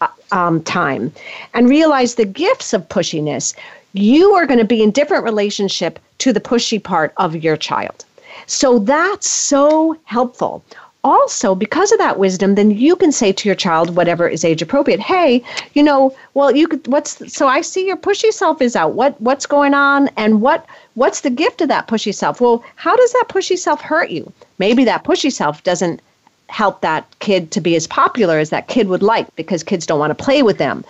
[0.00, 1.12] uh, um, time
[1.54, 3.54] and realize the gifts of pushiness.
[3.92, 8.04] You are going to be in different relationship to the pushy part of your child.
[8.46, 10.62] So that's so helpful
[11.04, 14.60] also because of that wisdom then you can say to your child whatever is age
[14.60, 15.42] appropriate hey
[15.74, 18.94] you know well you could what's so i see your pushy self is out.
[18.94, 20.08] What what's going on?
[20.16, 23.80] And what what's the gift of that pushy self well how does that pushy self
[23.80, 24.32] hurt you?
[24.58, 26.00] Maybe that pushy self doesn't
[26.48, 29.98] help that kid to be as popular as that kid would like because kids don't
[29.98, 30.84] want to play with them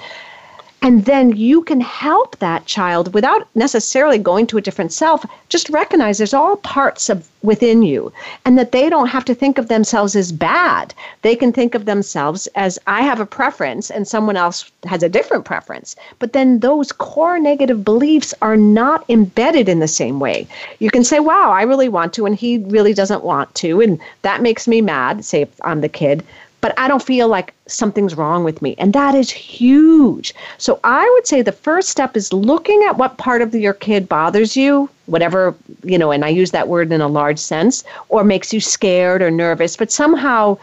[0.80, 5.24] and then you can help that child without necessarily going to a different self.
[5.48, 8.12] Just recognize there's all parts of within you
[8.44, 10.94] and that they don't have to think of themselves as bad.
[11.22, 15.08] They can think of themselves as I have a preference and someone else has a
[15.08, 15.96] different preference.
[16.20, 20.46] But then those core negative beliefs are not embedded in the same way.
[20.78, 23.80] You can say, wow, I really want to, and he really doesn't want to.
[23.80, 26.24] And that makes me mad, say if I'm the kid
[26.60, 28.74] but I don't feel like something's wrong with me.
[28.78, 30.34] And that is huge.
[30.58, 34.08] So I would say the first step is looking at what part of your kid
[34.08, 38.24] bothers you, whatever, you know, and I use that word in a large sense, or
[38.24, 40.58] makes you scared or nervous, but somehow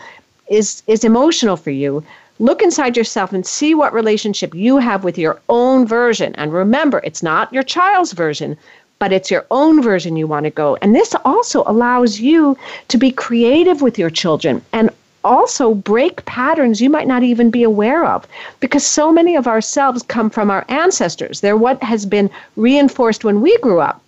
[0.47, 2.03] is is emotional for you.
[2.39, 6.35] Look inside yourself and see what relationship you have with your own version.
[6.35, 8.58] And remember, it's not your child's version,
[9.00, 10.77] but it's your own version you want to go.
[10.81, 12.58] And this also allows you
[12.89, 14.89] to be creative with your children and
[15.26, 18.26] also break patterns you might not even be aware of
[18.62, 21.42] because so many of ourselves come from our ancestors.
[21.42, 24.02] They're what has been reinforced when we grew up.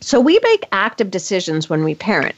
[0.00, 2.36] So we make active decisions when we parent.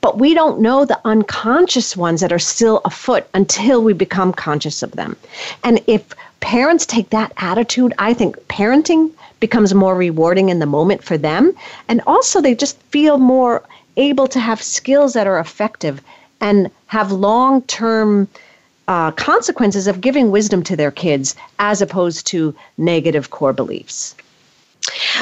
[0.00, 4.82] but we don't know the unconscious ones that are still afoot until we become conscious
[4.82, 5.16] of them.
[5.64, 9.10] And if parents take that attitude, I think parenting
[9.40, 11.52] becomes more rewarding in the moment for them.
[11.88, 13.62] And also, they just feel more
[13.96, 16.00] able to have skills that are effective
[16.40, 18.28] and have long term
[18.88, 24.14] uh, consequences of giving wisdom to their kids as opposed to negative core beliefs.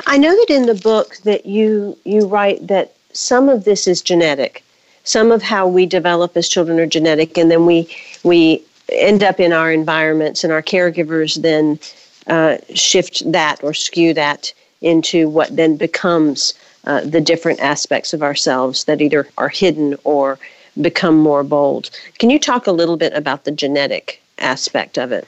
[0.06, 4.02] I know that in the book that you you write that some of this is
[4.02, 4.62] genetic.
[5.04, 7.88] Some of how we develop as children are genetic, and then we
[8.22, 11.78] we end up in our environments, and our caregivers then
[12.26, 16.54] uh, shift that or skew that into what then becomes
[16.84, 20.38] uh, the different aspects of ourselves that either are hidden or
[20.80, 21.90] become more bold.
[22.18, 25.26] Can you talk a little bit about the genetic aspect of it?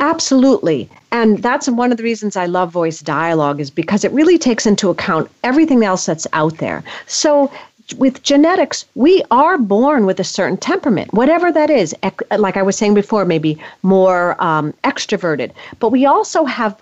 [0.00, 0.88] Absolutely.
[1.10, 4.64] And that's one of the reasons I love voice dialogue is because it really takes
[4.64, 6.84] into account everything else that's out there.
[7.06, 7.50] So
[7.96, 11.94] with genetics, we are born with a certain temperament, whatever that is.
[12.36, 16.80] Like I was saying before, maybe more um, extroverted, but we also have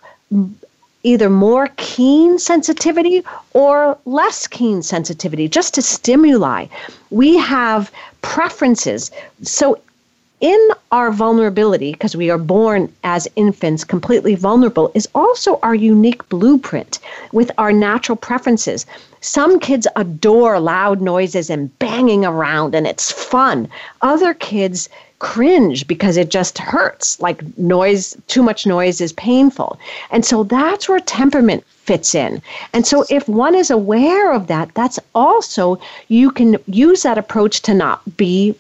[1.07, 6.67] either more keen sensitivity or less keen sensitivity just to stimuli.
[7.11, 7.93] We have
[8.23, 9.13] preferences.
[9.43, 9.81] So
[10.41, 16.29] in our vulnerability, because we are born as infants completely vulnerable, is also our unique
[16.29, 16.99] blueprint
[17.33, 18.87] with our natural preferences.
[19.21, 23.69] Some kids adore loud noises and banging around, and it's fun.
[24.03, 27.19] Other kids cringe because it just hurts.
[27.21, 29.79] Like noise, too much noise is painful.
[30.11, 32.43] And so that's where temperament fits in.
[32.75, 37.63] And so if one is aware of that, that's also, you can use that approach
[37.63, 38.55] to not be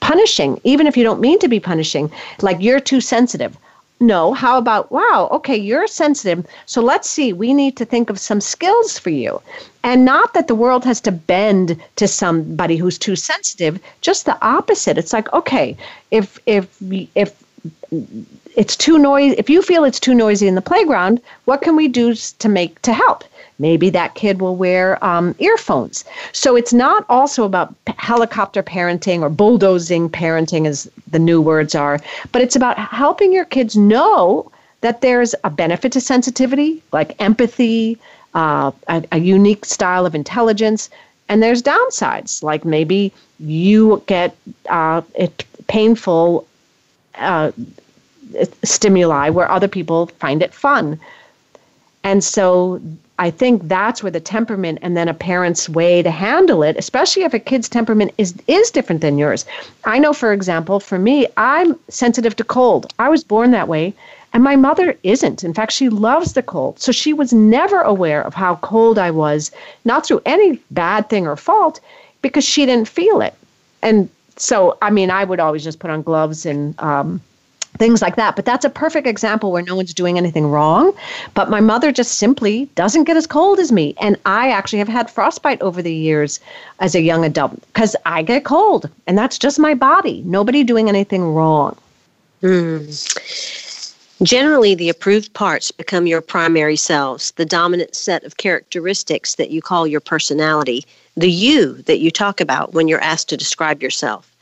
[0.00, 2.10] punishing, even if you don't mean to be punishing,
[2.42, 3.56] like you're too sensitive.
[4.00, 6.44] No, how about, wow, okay, you're sensitive.
[6.66, 9.40] So let's see, we need to think of some skills for you.
[9.84, 14.36] And not that the world has to bend to somebody who's too sensitive, just the
[14.44, 14.98] opposite.
[14.98, 15.76] It's like, okay,
[16.10, 16.76] if if
[17.14, 17.42] if
[18.56, 21.88] it's too noisy, if you feel it's too noisy in the playground, what can we
[21.88, 23.24] do to make to help?
[23.58, 26.04] Maybe that kid will wear um, earphones.
[26.32, 32.00] So it's not also about helicopter parenting or bulldozing parenting, as the new words are,
[32.32, 34.50] but it's about helping your kids know
[34.80, 37.98] that there's a benefit to sensitivity, like empathy,
[38.34, 40.90] uh, a, a unique style of intelligence,
[41.28, 44.36] and there's downsides, like maybe you get
[44.68, 46.46] uh, it painful
[47.14, 47.52] uh,
[48.62, 50.98] stimuli where other people find it fun.
[52.02, 52.80] And so
[53.18, 57.22] I think that's where the temperament and then a parent's way to handle it, especially
[57.22, 59.46] if a kid's temperament is is different than yours.
[59.84, 62.92] I know, for example, for me, I'm sensitive to cold.
[62.98, 63.94] I was born that way,
[64.32, 65.44] and my mother isn't.
[65.44, 66.80] In fact, she loves the cold.
[66.80, 69.52] So she was never aware of how cold I was,
[69.84, 71.80] not through any bad thing or fault,
[72.20, 73.34] because she didn't feel it.
[73.80, 77.20] And so, I mean, I would always just put on gloves and um,
[77.78, 78.36] things like that.
[78.36, 80.92] But that's a perfect example where no one's doing anything wrong.
[81.34, 83.94] But my mother just simply doesn't get as cold as me.
[84.00, 86.40] And I actually have had frostbite over the years
[86.80, 88.88] as a young adult because I get cold.
[89.06, 90.22] And that's just my body.
[90.24, 91.76] Nobody doing anything wrong.
[92.42, 93.94] Mm.
[94.22, 99.60] Generally, the approved parts become your primary selves, the dominant set of characteristics that you
[99.60, 100.84] call your personality,
[101.16, 104.33] the you that you talk about when you're asked to describe yourself.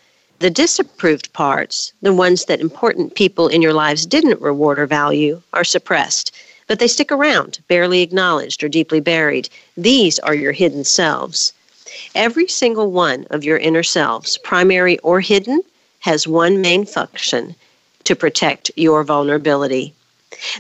[0.43, 5.41] The disapproved parts, the ones that important people in your lives didn't reward or value,
[5.53, 6.33] are suppressed,
[6.67, 9.49] but they stick around, barely acknowledged or deeply buried.
[9.77, 11.53] These are your hidden selves.
[12.17, 15.63] Every single one of your inner selves, primary or hidden,
[16.01, 17.55] has one main function
[18.03, 19.95] to protect your vulnerability.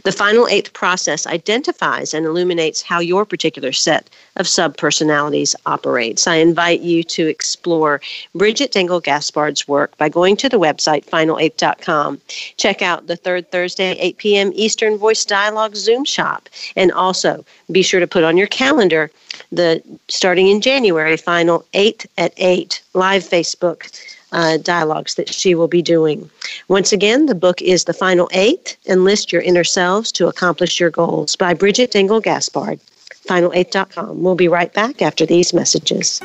[0.04, 6.26] The final eighth process identifies and illuminates how your particular set of subpersonalities operates.
[6.26, 8.00] I invite you to explore
[8.34, 12.20] Bridgit Dengel Gaspard's work by going to the website final8.com.
[12.56, 14.52] Check out the third Thursday, 8 p.m.
[14.54, 16.48] Eastern Voice Dialogue Zoom shop.
[16.76, 19.10] And also be sure to put on your calendar
[19.50, 23.90] the starting in January, final 8 at 8 live Facebook
[24.32, 26.28] uh, dialogues that she will be doing.
[26.68, 30.90] Once again, the book is The Final Eight Enlist Your Inner Selves to Accomplish Your
[30.90, 32.80] Goals by Bridgit Dengel Gaspard.
[33.28, 34.22] Final8.com.
[34.22, 36.20] We'll be right back after these messages.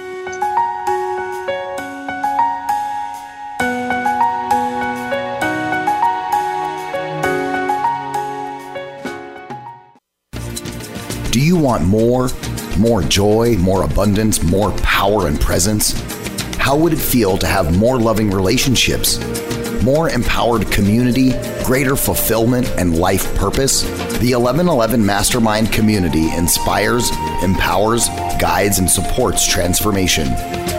[11.31, 12.29] Do you want more?
[12.79, 16.16] More joy, more abundance, more power and presence?
[16.67, 19.19] How would it feel to have more loving relationships,
[19.83, 21.31] more empowered community,
[21.63, 23.83] greater fulfillment, and life purpose?
[24.19, 27.09] The 1111 Mastermind community inspires,
[27.41, 30.27] empowers, guides and supports transformation.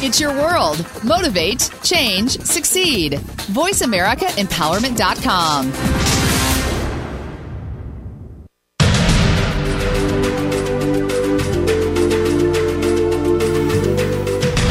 [0.03, 0.84] It's your world.
[1.03, 3.19] Motivate, change, succeed.
[3.53, 6.11] VoiceAmericaEmpowerment.com.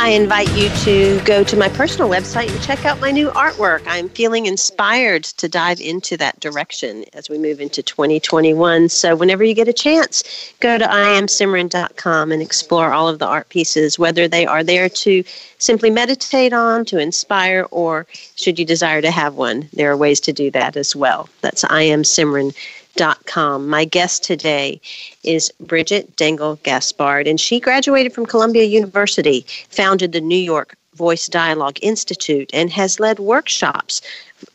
[0.00, 3.82] I invite you to go to my personal website and check out my new artwork.
[3.84, 8.90] I'm feeling inspired to dive into that direction as we move into 2021.
[8.90, 13.48] So, whenever you get a chance, go to iamsimran.com and explore all of the art
[13.48, 15.24] pieces, whether they are there to
[15.58, 20.20] simply meditate on, to inspire, or should you desire to have one, there are ways
[20.20, 21.28] to do that as well.
[21.40, 22.77] That's iamsimran.com.
[23.00, 24.80] My guest today
[25.22, 31.28] is Bridgit Dengel Gaspard, and she graduated from Columbia University, founded the New York Voice
[31.28, 34.00] Dialogue Institute, and has led workshops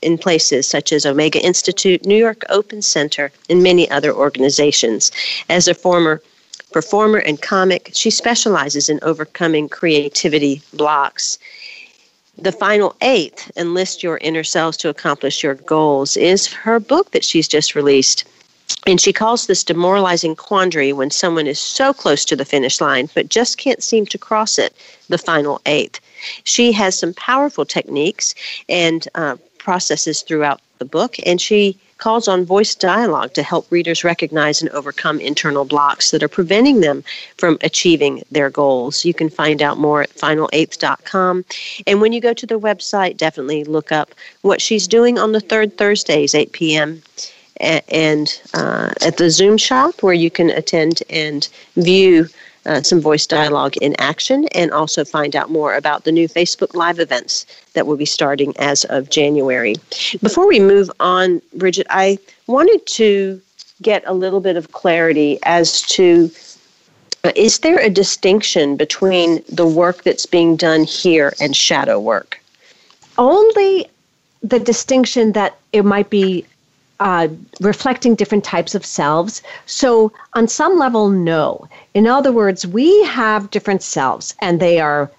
[0.02, 5.10] in places such as Omega Institute, New York Open Center, and many other organizations.
[5.50, 6.22] As a former
[6.74, 11.40] performer and comic, she specializes in overcoming creativity blocks.
[12.38, 17.24] The final eighth, Enlist Your Inner Selves to Accomplish Your Goals, is her book that
[17.24, 18.26] she's just released.
[18.86, 23.10] And she calls this demoralizing quandary when someone is so close to the finish line
[23.14, 24.76] but just can't seem to cross it,
[25.10, 26.00] the final eighth.
[26.44, 28.36] She has some powerful techniques
[28.68, 34.04] and uh, processes throughout the book, and she calls on voice dialogue to help readers
[34.04, 37.04] recognize and overcome internal blocks that are preventing them
[37.38, 39.06] from achieving their goals.
[39.06, 41.46] You can find out more at final8th.com.
[41.88, 44.12] And when you go to the website, definitely look up
[44.42, 47.02] what she's doing on the third Thursdays, 8 p.m
[47.58, 52.28] and uh, at the Zoom shop where you can attend and view
[52.66, 56.74] uh, some voice dialogue in action and also find out more about the new Facebook
[56.74, 59.76] Live events that will be starting as of January.
[60.22, 63.42] Before we move on, Bridgit, I wanted to
[63.82, 66.32] get a little bit of clarity as to
[67.26, 72.42] uh, is there a distinction between the work that's being done here and shadow work?
[73.18, 73.88] Only
[74.42, 76.46] the distinction that it might be
[77.04, 77.28] uh,
[77.60, 79.44] reflecting different types of selves.
[79.66, 81.68] So, on some level, no.
[81.94, 85.12] In other words, we have different selves, and they are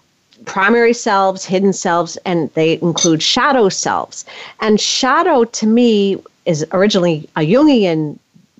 [0.47, 4.25] primary selves, hidden selves, and they include shadow selves.
[4.61, 6.17] And shadow, to me,
[6.47, 8.19] is originally a Jungian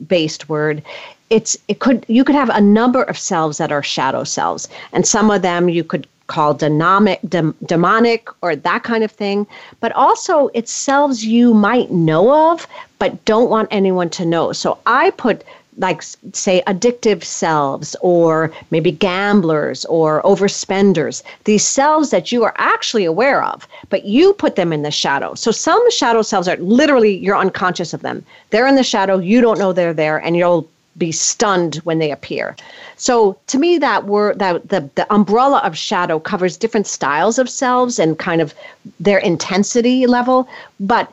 [0.09, 0.83] based word
[1.31, 5.07] it's it could you could have a number of selves that are shadow selves and
[5.07, 9.47] some of them you could called dynamic, dem, demonic or that kind of thing,
[9.81, 12.67] but also it's selves you might know of
[12.99, 14.53] but don't want anyone to know.
[14.53, 15.45] So I put
[15.79, 16.03] like
[16.33, 23.43] say addictive selves or maybe gamblers or overspenders these selves that you are actually aware
[23.43, 25.35] of but you put them in the shadow.
[25.35, 28.25] So some shadow selves are literally you're unconscious of them.
[28.51, 32.11] They're in the shadow you don't know they're there and you'll be stunned when they
[32.11, 32.57] appear.
[32.97, 37.49] So to me, that word, that the, the umbrella of shadow covers different styles of
[37.49, 38.55] selves and kind of
[39.01, 41.13] their intensity level, but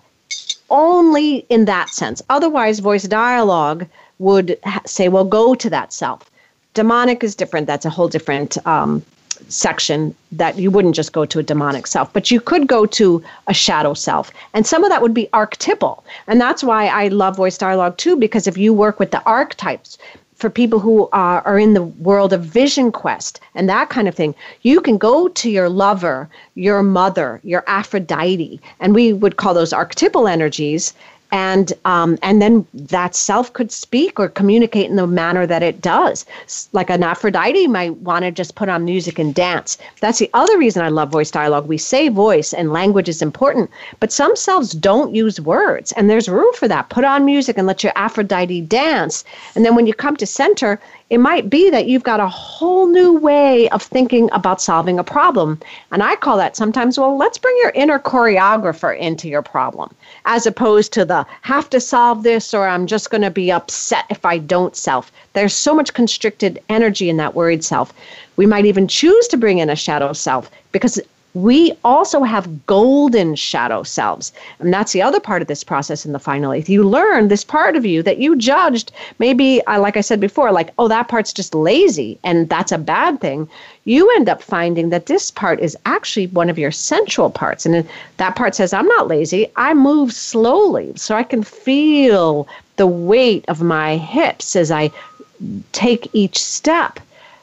[0.70, 2.22] only in that sense.
[2.30, 3.88] Otherwise, voice dialogue
[4.20, 6.30] would ha- say, well, go to that self.
[6.74, 7.68] Demonic is different.
[7.68, 9.04] That's a whole different um,
[9.52, 13.24] section that you wouldn't just go to a demonic self, but you could go to
[13.48, 14.32] a shadow self.
[14.54, 16.04] And some of that would be archetypal.
[16.28, 19.98] And that's why I love voice dialogue too, because if you work with the archetypes,
[20.42, 24.16] for people who are, are in the world of vision quest and that kind of
[24.16, 24.34] thing,
[24.64, 29.72] you can go to your lover, your mother, your Aphrodite, and we would call those
[29.72, 30.96] archetypal energies,
[31.32, 35.82] and um, and then that self could speak or communicate in the manner that it
[35.82, 36.26] does.
[36.74, 39.78] Like an Aphrodite might want to just put on music and dance.
[40.02, 41.68] That's the other reason I love voice dialogue.
[41.68, 43.70] We say voice and language is important,
[44.00, 46.90] but some selves don't use words, and there's room for that.
[46.90, 49.24] Put on music and let your Aphrodite dance,
[49.56, 50.80] and then when you come to center,
[51.12, 55.04] it might be that you've got a whole new way of thinking about solving a
[55.04, 55.60] problem.
[55.92, 59.94] And I call that sometimes, well, let's bring your inner choreographer into your problem,
[60.24, 64.06] as opposed to the have to solve this or I'm just going to be upset
[64.10, 65.12] if I don't self.
[65.34, 67.94] There's so much constricted energy in that worried self.
[68.38, 70.98] We might even choose to bring in a shadow self because
[71.34, 74.34] we also have golden shadow selves.
[74.60, 76.70] And that's the other part of this process in the final eighth.
[76.70, 80.52] You learn this part of you that you judged, maybe, uh, like I said before,
[80.52, 83.48] like, oh, that part's just lazy and that's a bad thing.
[83.86, 87.66] You end up finding that this part is actually one of your central parts.
[87.66, 89.48] And that part says, I'm not lazy.
[89.56, 94.92] I move slowly so I can feel the weight of my hips as I
[95.72, 97.00] take each step.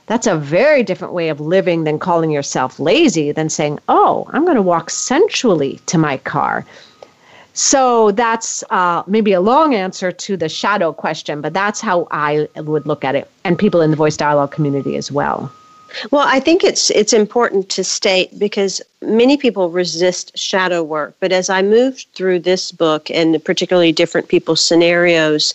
[0.09, 4.45] That's a very different way of living than calling yourself lazy, than saying, oh, I'm
[4.45, 6.65] going to walk sensually to my car.
[7.53, 12.49] So that's uh, maybe a long answer to the shadow question, but that's how I
[12.57, 15.53] would look at it, and people in the voice dialogue community as well.
[16.11, 21.17] Well, I think it's it's important to state because many people resist shadow work.
[21.19, 25.55] But as I moved through this book and particularly different people's scenarios,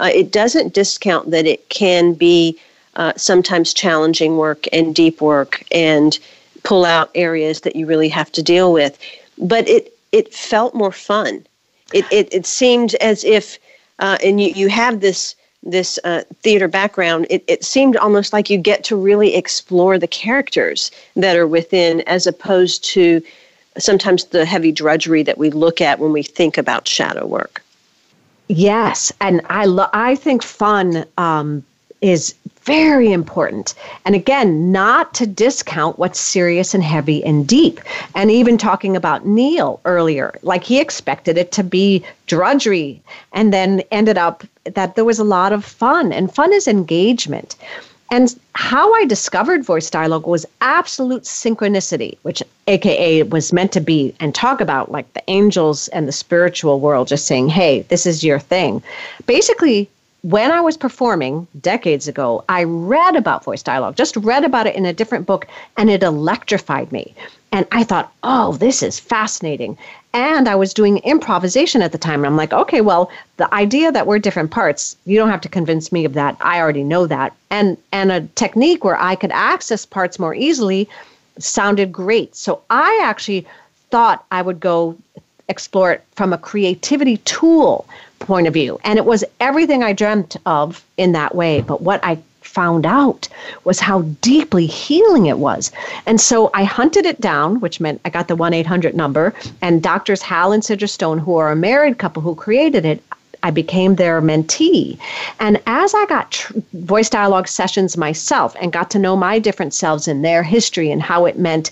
[0.00, 2.56] uh, it doesn't discount that it can be
[2.96, 6.18] uh, sometimes challenging work and deep work and
[6.62, 8.98] pull out areas that you really have to deal with.
[9.38, 11.44] But it it felt more fun.
[11.92, 13.58] It it, it seemed as if,
[13.98, 18.50] uh, and you you have this this uh, theater background, it, it seemed almost like
[18.50, 23.22] you get to really explore the characters that are within, as opposed to
[23.78, 27.62] sometimes the heavy drudgery that we look at when we think about shadow work.
[28.48, 31.64] Yes, and I lo- I think fun um,
[32.00, 32.34] is
[32.64, 33.74] very important.
[34.04, 37.80] And again, not to discount what's serious and heavy and deep.
[38.14, 43.02] And even talking about Neil earlier, like he expected it to be drudgery
[43.32, 46.12] and then ended up that there was a lot of fun.
[46.12, 47.56] And fun is engagement.
[48.10, 54.14] And how I discovered voice dialogue was absolute synchronicity, which AKA was meant to be
[54.20, 58.22] and talk about like the angels and the spiritual world just saying, hey, this is
[58.22, 58.82] your thing.
[59.24, 59.88] Basically,
[60.22, 64.76] when I was performing decades ago, I read about voice dialogue, just read about it
[64.76, 67.12] in a different book, and it electrified me.
[67.50, 69.76] And I thought, oh, this is fascinating.
[70.14, 72.20] And I was doing improvisation at the time.
[72.20, 75.48] And I'm like, okay, well, the idea that we're different parts, you don't have to
[75.48, 76.36] convince me of that.
[76.40, 77.34] I already know that.
[77.50, 80.88] And and a technique where I could access parts more easily
[81.38, 82.34] sounded great.
[82.36, 83.46] So I actually
[83.90, 84.96] thought I would go
[85.48, 87.86] explore it from a creativity tool
[88.22, 88.78] point of view.
[88.84, 91.60] And it was everything I dreamt of in that way.
[91.60, 93.28] But what I found out
[93.64, 95.72] was how deeply healing it was.
[96.06, 99.82] And so I hunted it down, which meant I got the 1 800 number, and
[99.82, 103.02] doctors Hal and Sidra Stone, who are a married couple who created it,
[103.42, 104.98] I became their mentee.
[105.40, 109.74] And as I got tr- voice dialogue sessions myself and got to know my different
[109.74, 111.70] selves and their history and how it meant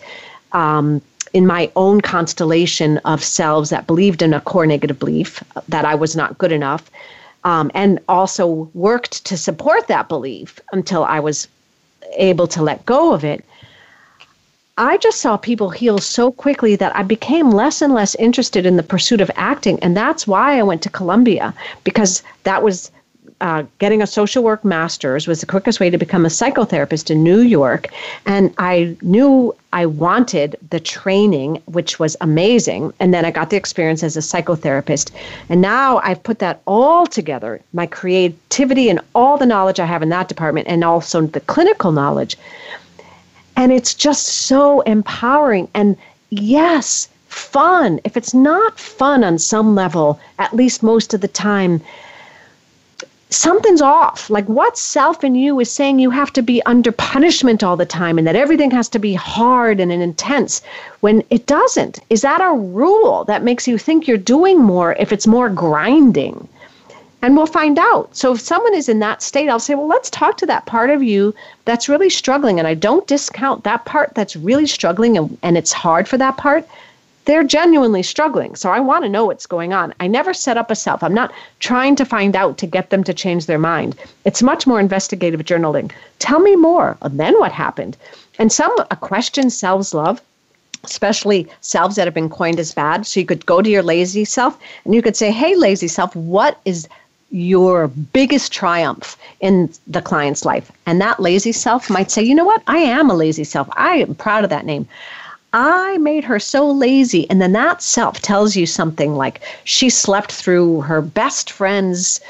[0.52, 1.00] um,
[1.32, 5.94] in my own constellation of selves that believed in a core negative belief that I
[5.94, 6.90] was not good enough,
[7.44, 11.48] um, and also worked to support that belief until I was
[12.16, 13.44] able to let go of it.
[14.76, 18.76] I just saw people heal so quickly that I became less and less interested in
[18.76, 19.78] the pursuit of acting.
[19.80, 21.54] And that's why I went to Columbia,
[21.84, 22.90] because that was
[23.40, 27.22] uh, getting a social work master's was the quickest way to become a psychotherapist in
[27.22, 27.88] New York.
[28.26, 32.92] And I knew I wanted the training, which was amazing.
[33.00, 35.10] And then I got the experience as a psychotherapist.
[35.48, 40.02] And now I've put that all together my creativity and all the knowledge I have
[40.02, 42.36] in that department, and also the clinical knowledge.
[43.56, 45.68] And it's just so empowering.
[45.74, 45.96] And
[46.30, 48.00] yes, fun.
[48.04, 51.80] If it's not fun on some level, at least most of the time,
[53.30, 54.28] something's off.
[54.28, 57.86] Like what self in you is saying you have to be under punishment all the
[57.86, 60.62] time and that everything has to be hard and intense
[61.00, 62.00] when it doesn't?
[62.10, 66.48] Is that a rule that makes you think you're doing more if it's more grinding?
[67.22, 68.16] And we'll find out.
[68.16, 70.88] So if someone is in that state, I'll say, well, let's talk to that part
[70.88, 71.34] of you
[71.66, 72.58] that's really struggling.
[72.58, 76.36] And I don't discount that part that's really struggling and, and it's hard for that
[76.38, 76.66] part
[77.30, 78.56] they're genuinely struggling.
[78.56, 79.94] So I want to know what's going on.
[80.00, 81.02] I never set up a self.
[81.02, 83.96] I'm not trying to find out to get them to change their mind.
[84.24, 85.92] It's much more investigative journaling.
[86.18, 86.96] Tell me more.
[87.08, 87.96] Then what happened?
[88.38, 90.20] And some a question selves love
[90.84, 93.06] especially selves that have been coined as bad.
[93.06, 96.16] So you could go to your lazy self and you could say, Hey, lazy self,
[96.16, 96.88] what is
[97.30, 100.72] your biggest triumph in the client's life?
[100.86, 102.62] And that lazy self might say, You know what?
[102.66, 103.68] I am a lazy self.
[103.76, 104.88] I am proud of that name.
[105.52, 107.28] I made her so lazy.
[107.28, 112.20] And then that self tells you something like she slept through her best friend's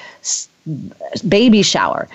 [1.29, 2.09] baby shower.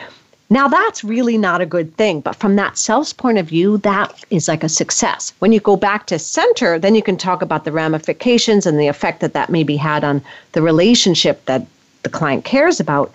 [0.49, 4.23] Now, that's really not a good thing, but from that self's point of view, that
[4.29, 5.33] is like a success.
[5.39, 8.87] When you go back to center, then you can talk about the ramifications and the
[8.87, 11.65] effect that that maybe had on the relationship that
[12.03, 13.11] the client cares about.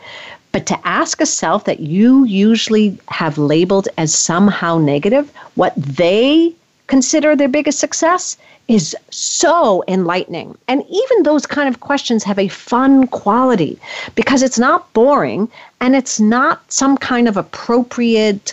[0.51, 6.53] But to ask a self that you usually have labeled as somehow negative, what they
[6.91, 8.37] consider their biggest success
[8.67, 10.59] is so enlightening.
[10.69, 13.79] And even those kind of questions have a fun quality
[14.17, 15.49] because it's not boring
[15.81, 18.53] and it's not some kind of appropriate,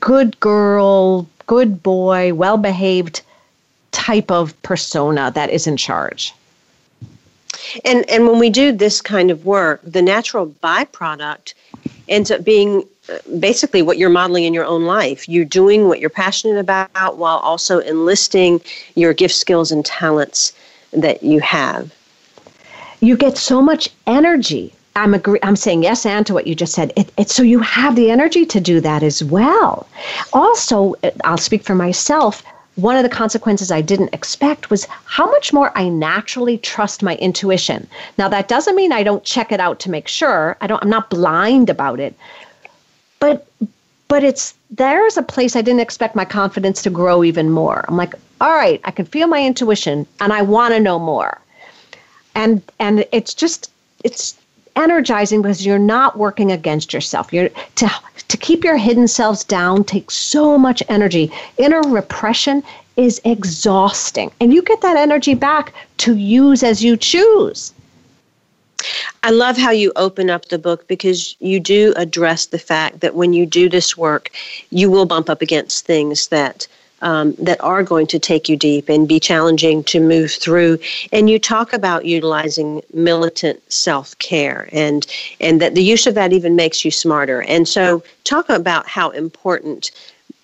[0.00, 3.22] good girl, good boy, well behaved
[3.90, 6.32] type of persona that is in charge.
[7.84, 11.54] And and when we do this kind of work, the natural byproduct
[12.08, 12.84] ends up being
[13.38, 15.28] basically what you're modeling in your own life.
[15.28, 18.60] You're doing what you're passionate about while also enlisting
[18.94, 20.52] your gift, skills, and talents
[20.92, 21.92] that you have.
[23.00, 24.72] You get so much energy.
[24.96, 26.92] I'm agree, I'm saying yes and to what you just said.
[26.96, 29.86] It, it, so you have the energy to do that as well.
[30.32, 32.42] Also, uh, I'll speak for myself.
[32.74, 37.16] One of the consequences I didn't expect was how much more I naturally trust my
[37.16, 37.88] intuition.
[38.18, 40.56] Now that doesn't mean I don't check it out to make sure.
[40.60, 42.14] I don't I'm not blind about it,
[43.20, 43.46] but
[44.08, 47.84] but it's there's a place I didn't expect my confidence to grow even more.
[47.88, 51.40] I'm like, all right, I can feel my intuition and I want to know more.
[52.34, 53.70] And and it's just
[54.04, 54.36] it's
[54.76, 57.32] energizing because you're not working against yourself.
[57.32, 57.90] You're to
[58.28, 61.32] to keep your hidden selves down takes so much energy.
[61.56, 62.62] Inner repression
[62.96, 64.30] is exhausting.
[64.40, 67.72] And you get that energy back to use as you choose.
[69.22, 73.14] I love how you open up the book because you do address the fact that
[73.14, 74.30] when you do this work,
[74.70, 76.66] you will bump up against things that
[77.00, 80.78] um, that are going to take you deep and be challenging to move through.
[81.12, 85.06] And you talk about utilizing militant self care and
[85.40, 87.42] and that the use of that even makes you smarter.
[87.42, 89.90] And so, talk about how important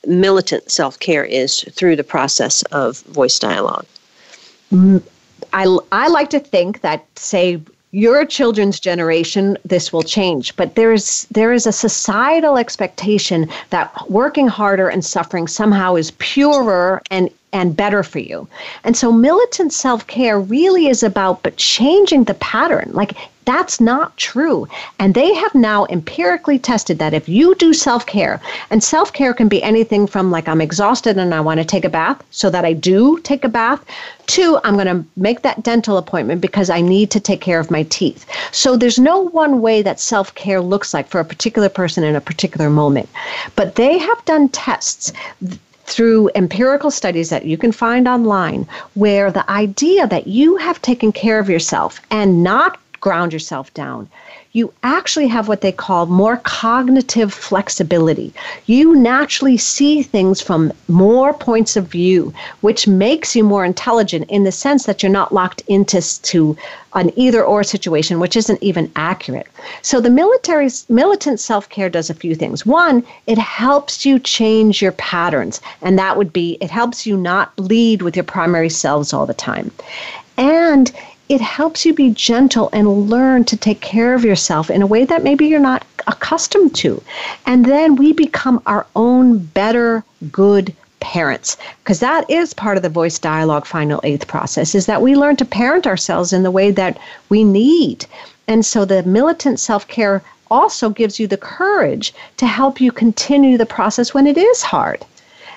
[0.07, 3.87] militant self care is through the process of voice dialogue.
[4.73, 5.03] Mm,
[5.53, 7.61] I, I like to think that, say,
[7.95, 10.55] your children's generation this will change.
[10.57, 17.01] But there's there is a societal expectation that working harder and suffering somehow is purer
[17.13, 18.47] and and better for you.
[18.83, 22.91] And so militant self-care really is about but changing the pattern.
[22.93, 24.67] Like that's not true.
[24.99, 28.41] And they have now empirically tested that if you do self-care,
[28.71, 31.91] and self-care can be anything from like I'm exhausted and I want to take a
[31.91, 33.85] bath, so that I do take a bath,
[34.29, 37.71] to I'm going to make that dental appointment because I need to take care of
[37.71, 38.25] my teeth.
[38.51, 42.23] So there's no one way that self-care looks like for a particular person in a
[42.23, 43.11] particular moment.
[43.57, 45.13] But they have done tests
[45.85, 51.13] through empirical studies that you can find online where the idea that you have taken
[51.13, 54.09] care of yourself and not ground yourself down
[54.55, 58.33] you actually have what they call more cognitive flexibility.
[58.67, 64.45] You naturally see things from more points of view, which makes you more intelligent in
[64.45, 66.57] the sense that you're not locked into to
[66.95, 69.49] an either or situation, which isn't even accurate.
[69.83, 72.65] So the military militant self-care does a few things.
[72.65, 77.53] One, it helps you change your patterns, and that would be it helps you not
[77.59, 79.73] lead with your primary selves all the time.
[80.37, 80.93] And
[81.29, 85.05] it helps you be gentle and learn to take care of yourself in a way
[85.05, 87.03] that maybe you're not accustomed to.
[87.47, 92.89] And then we become our own better, good parents because that is part of the
[92.89, 96.71] voice dialogue final eighth process is that we learn to parent ourselves in the way
[96.71, 96.99] that
[97.29, 98.07] we need
[98.49, 103.67] and so the militant self-care also gives you the courage to help you continue the
[103.67, 105.05] process when it is hard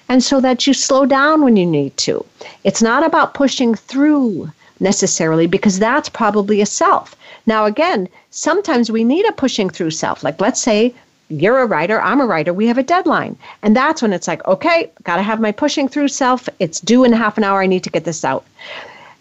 [0.10, 2.26] and so that you slow down when you need to
[2.66, 7.16] it's not about pushing through necessarily because that's probably a self.
[7.46, 10.24] Now, again, sometimes we need a pushing through self.
[10.24, 10.94] Like, let's say
[11.30, 13.38] you're a writer, I'm a writer, we have a deadline.
[13.64, 16.48] And that's when it's like, okay, got to have my pushing through self.
[16.60, 17.62] It's due in half an hour.
[17.62, 18.46] I need to get this out.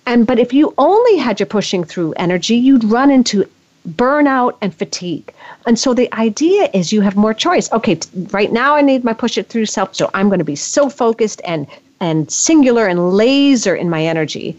[0.06, 3.48] And but if you only had your pushing through energy, you'd run into
[3.88, 5.32] burnout and fatigue.
[5.66, 7.70] And so the idea is you have more choice.
[7.72, 7.98] Okay,
[8.30, 10.88] right now I need my push it through self, so I'm going to be so
[10.88, 11.66] focused and
[12.00, 14.56] and singular and laser in my energy.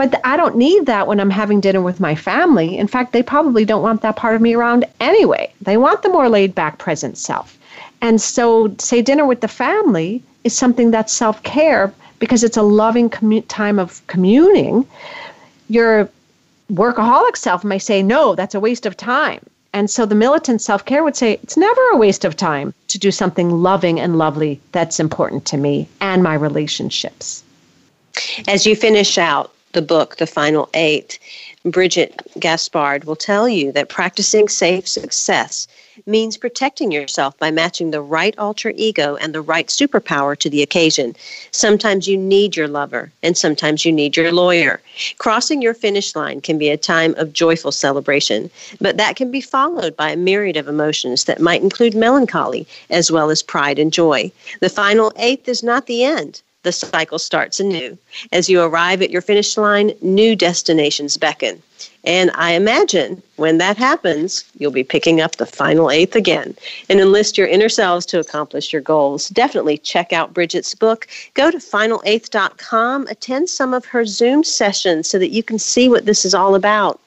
[0.00, 2.78] But I don't need that when I'm having dinner with my family.
[2.78, 5.52] In fact, they probably don't want that part of me around anyway.
[5.60, 7.58] They want the more laid back present self.
[8.00, 12.62] And so, say dinner with the family is something that's self care because it's a
[12.62, 14.86] loving commu- time of communing.
[15.68, 16.08] Your
[16.72, 19.44] workaholic self may say, no, that's a waste of time.
[19.74, 22.98] And so the militant self care would say, it's never a waste of time to
[22.98, 27.44] do something loving and lovely that's important to me and my relationships.
[28.48, 31.18] As you finish out the book, The Final Eight,
[31.64, 35.68] Bridgit Gaspard will tell you that practicing safe success
[36.06, 40.62] means protecting yourself by matching the right alter ego and the right superpower to the
[40.62, 41.14] occasion.
[41.50, 44.80] Sometimes you need your lover, and sometimes you need your lawyer.
[45.18, 48.50] Crossing your finish line can be a time of joyful celebration,
[48.80, 53.10] but that can be followed by a myriad of emotions that might include melancholy as
[53.10, 54.32] well as pride and joy.
[54.60, 57.96] The final eighth is not the end the cycle starts anew.
[58.32, 61.62] As you arrive at your finish line, new destinations beckon.
[62.04, 66.54] And I imagine when that happens, you'll be picking up the final eighth again
[66.88, 69.28] and enlist your inner selves to accomplish your goals.
[69.28, 71.06] Definitely check out Bridgit's book.
[71.34, 76.06] Go to finaleighth.com, attend some of her Zoom sessions so that you can see what
[76.06, 77.00] this is all about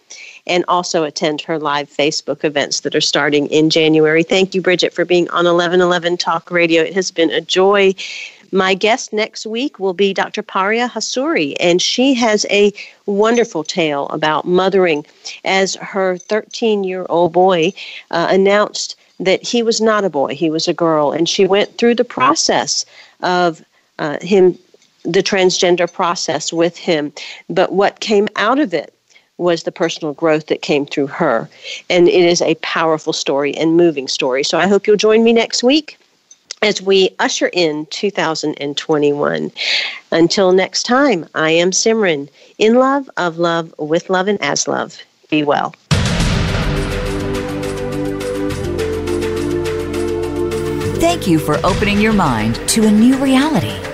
[0.45, 4.23] and also attend her live Facebook events that are starting in January.
[4.23, 6.83] Thank you, Bridgit, for being on 1111 Talk Radio.
[6.83, 7.95] It has been a joy
[8.53, 10.43] my guest next week will be Dr.
[10.43, 12.71] Paria Hasuri, and she has a
[13.07, 15.05] wonderful tale about mothering
[15.43, 17.73] as her 13 year old boy
[18.11, 21.11] uh, announced that he was not a boy, he was a girl.
[21.11, 22.85] And she went through the process
[23.21, 23.63] of
[23.99, 24.57] uh, him,
[25.03, 27.11] the transgender process with him.
[27.49, 28.93] But what came out of it
[29.37, 31.49] was the personal growth that came through her.
[31.89, 34.43] And it is a powerful story and moving story.
[34.43, 35.97] So I hope you'll join me next week
[36.63, 39.51] as we usher in 2021.
[40.11, 44.97] Until next time, I am Simran, in love, of love, with love, and as love.
[45.29, 45.75] Be well.
[50.99, 53.77] Thank you for opening your mind to a new reality,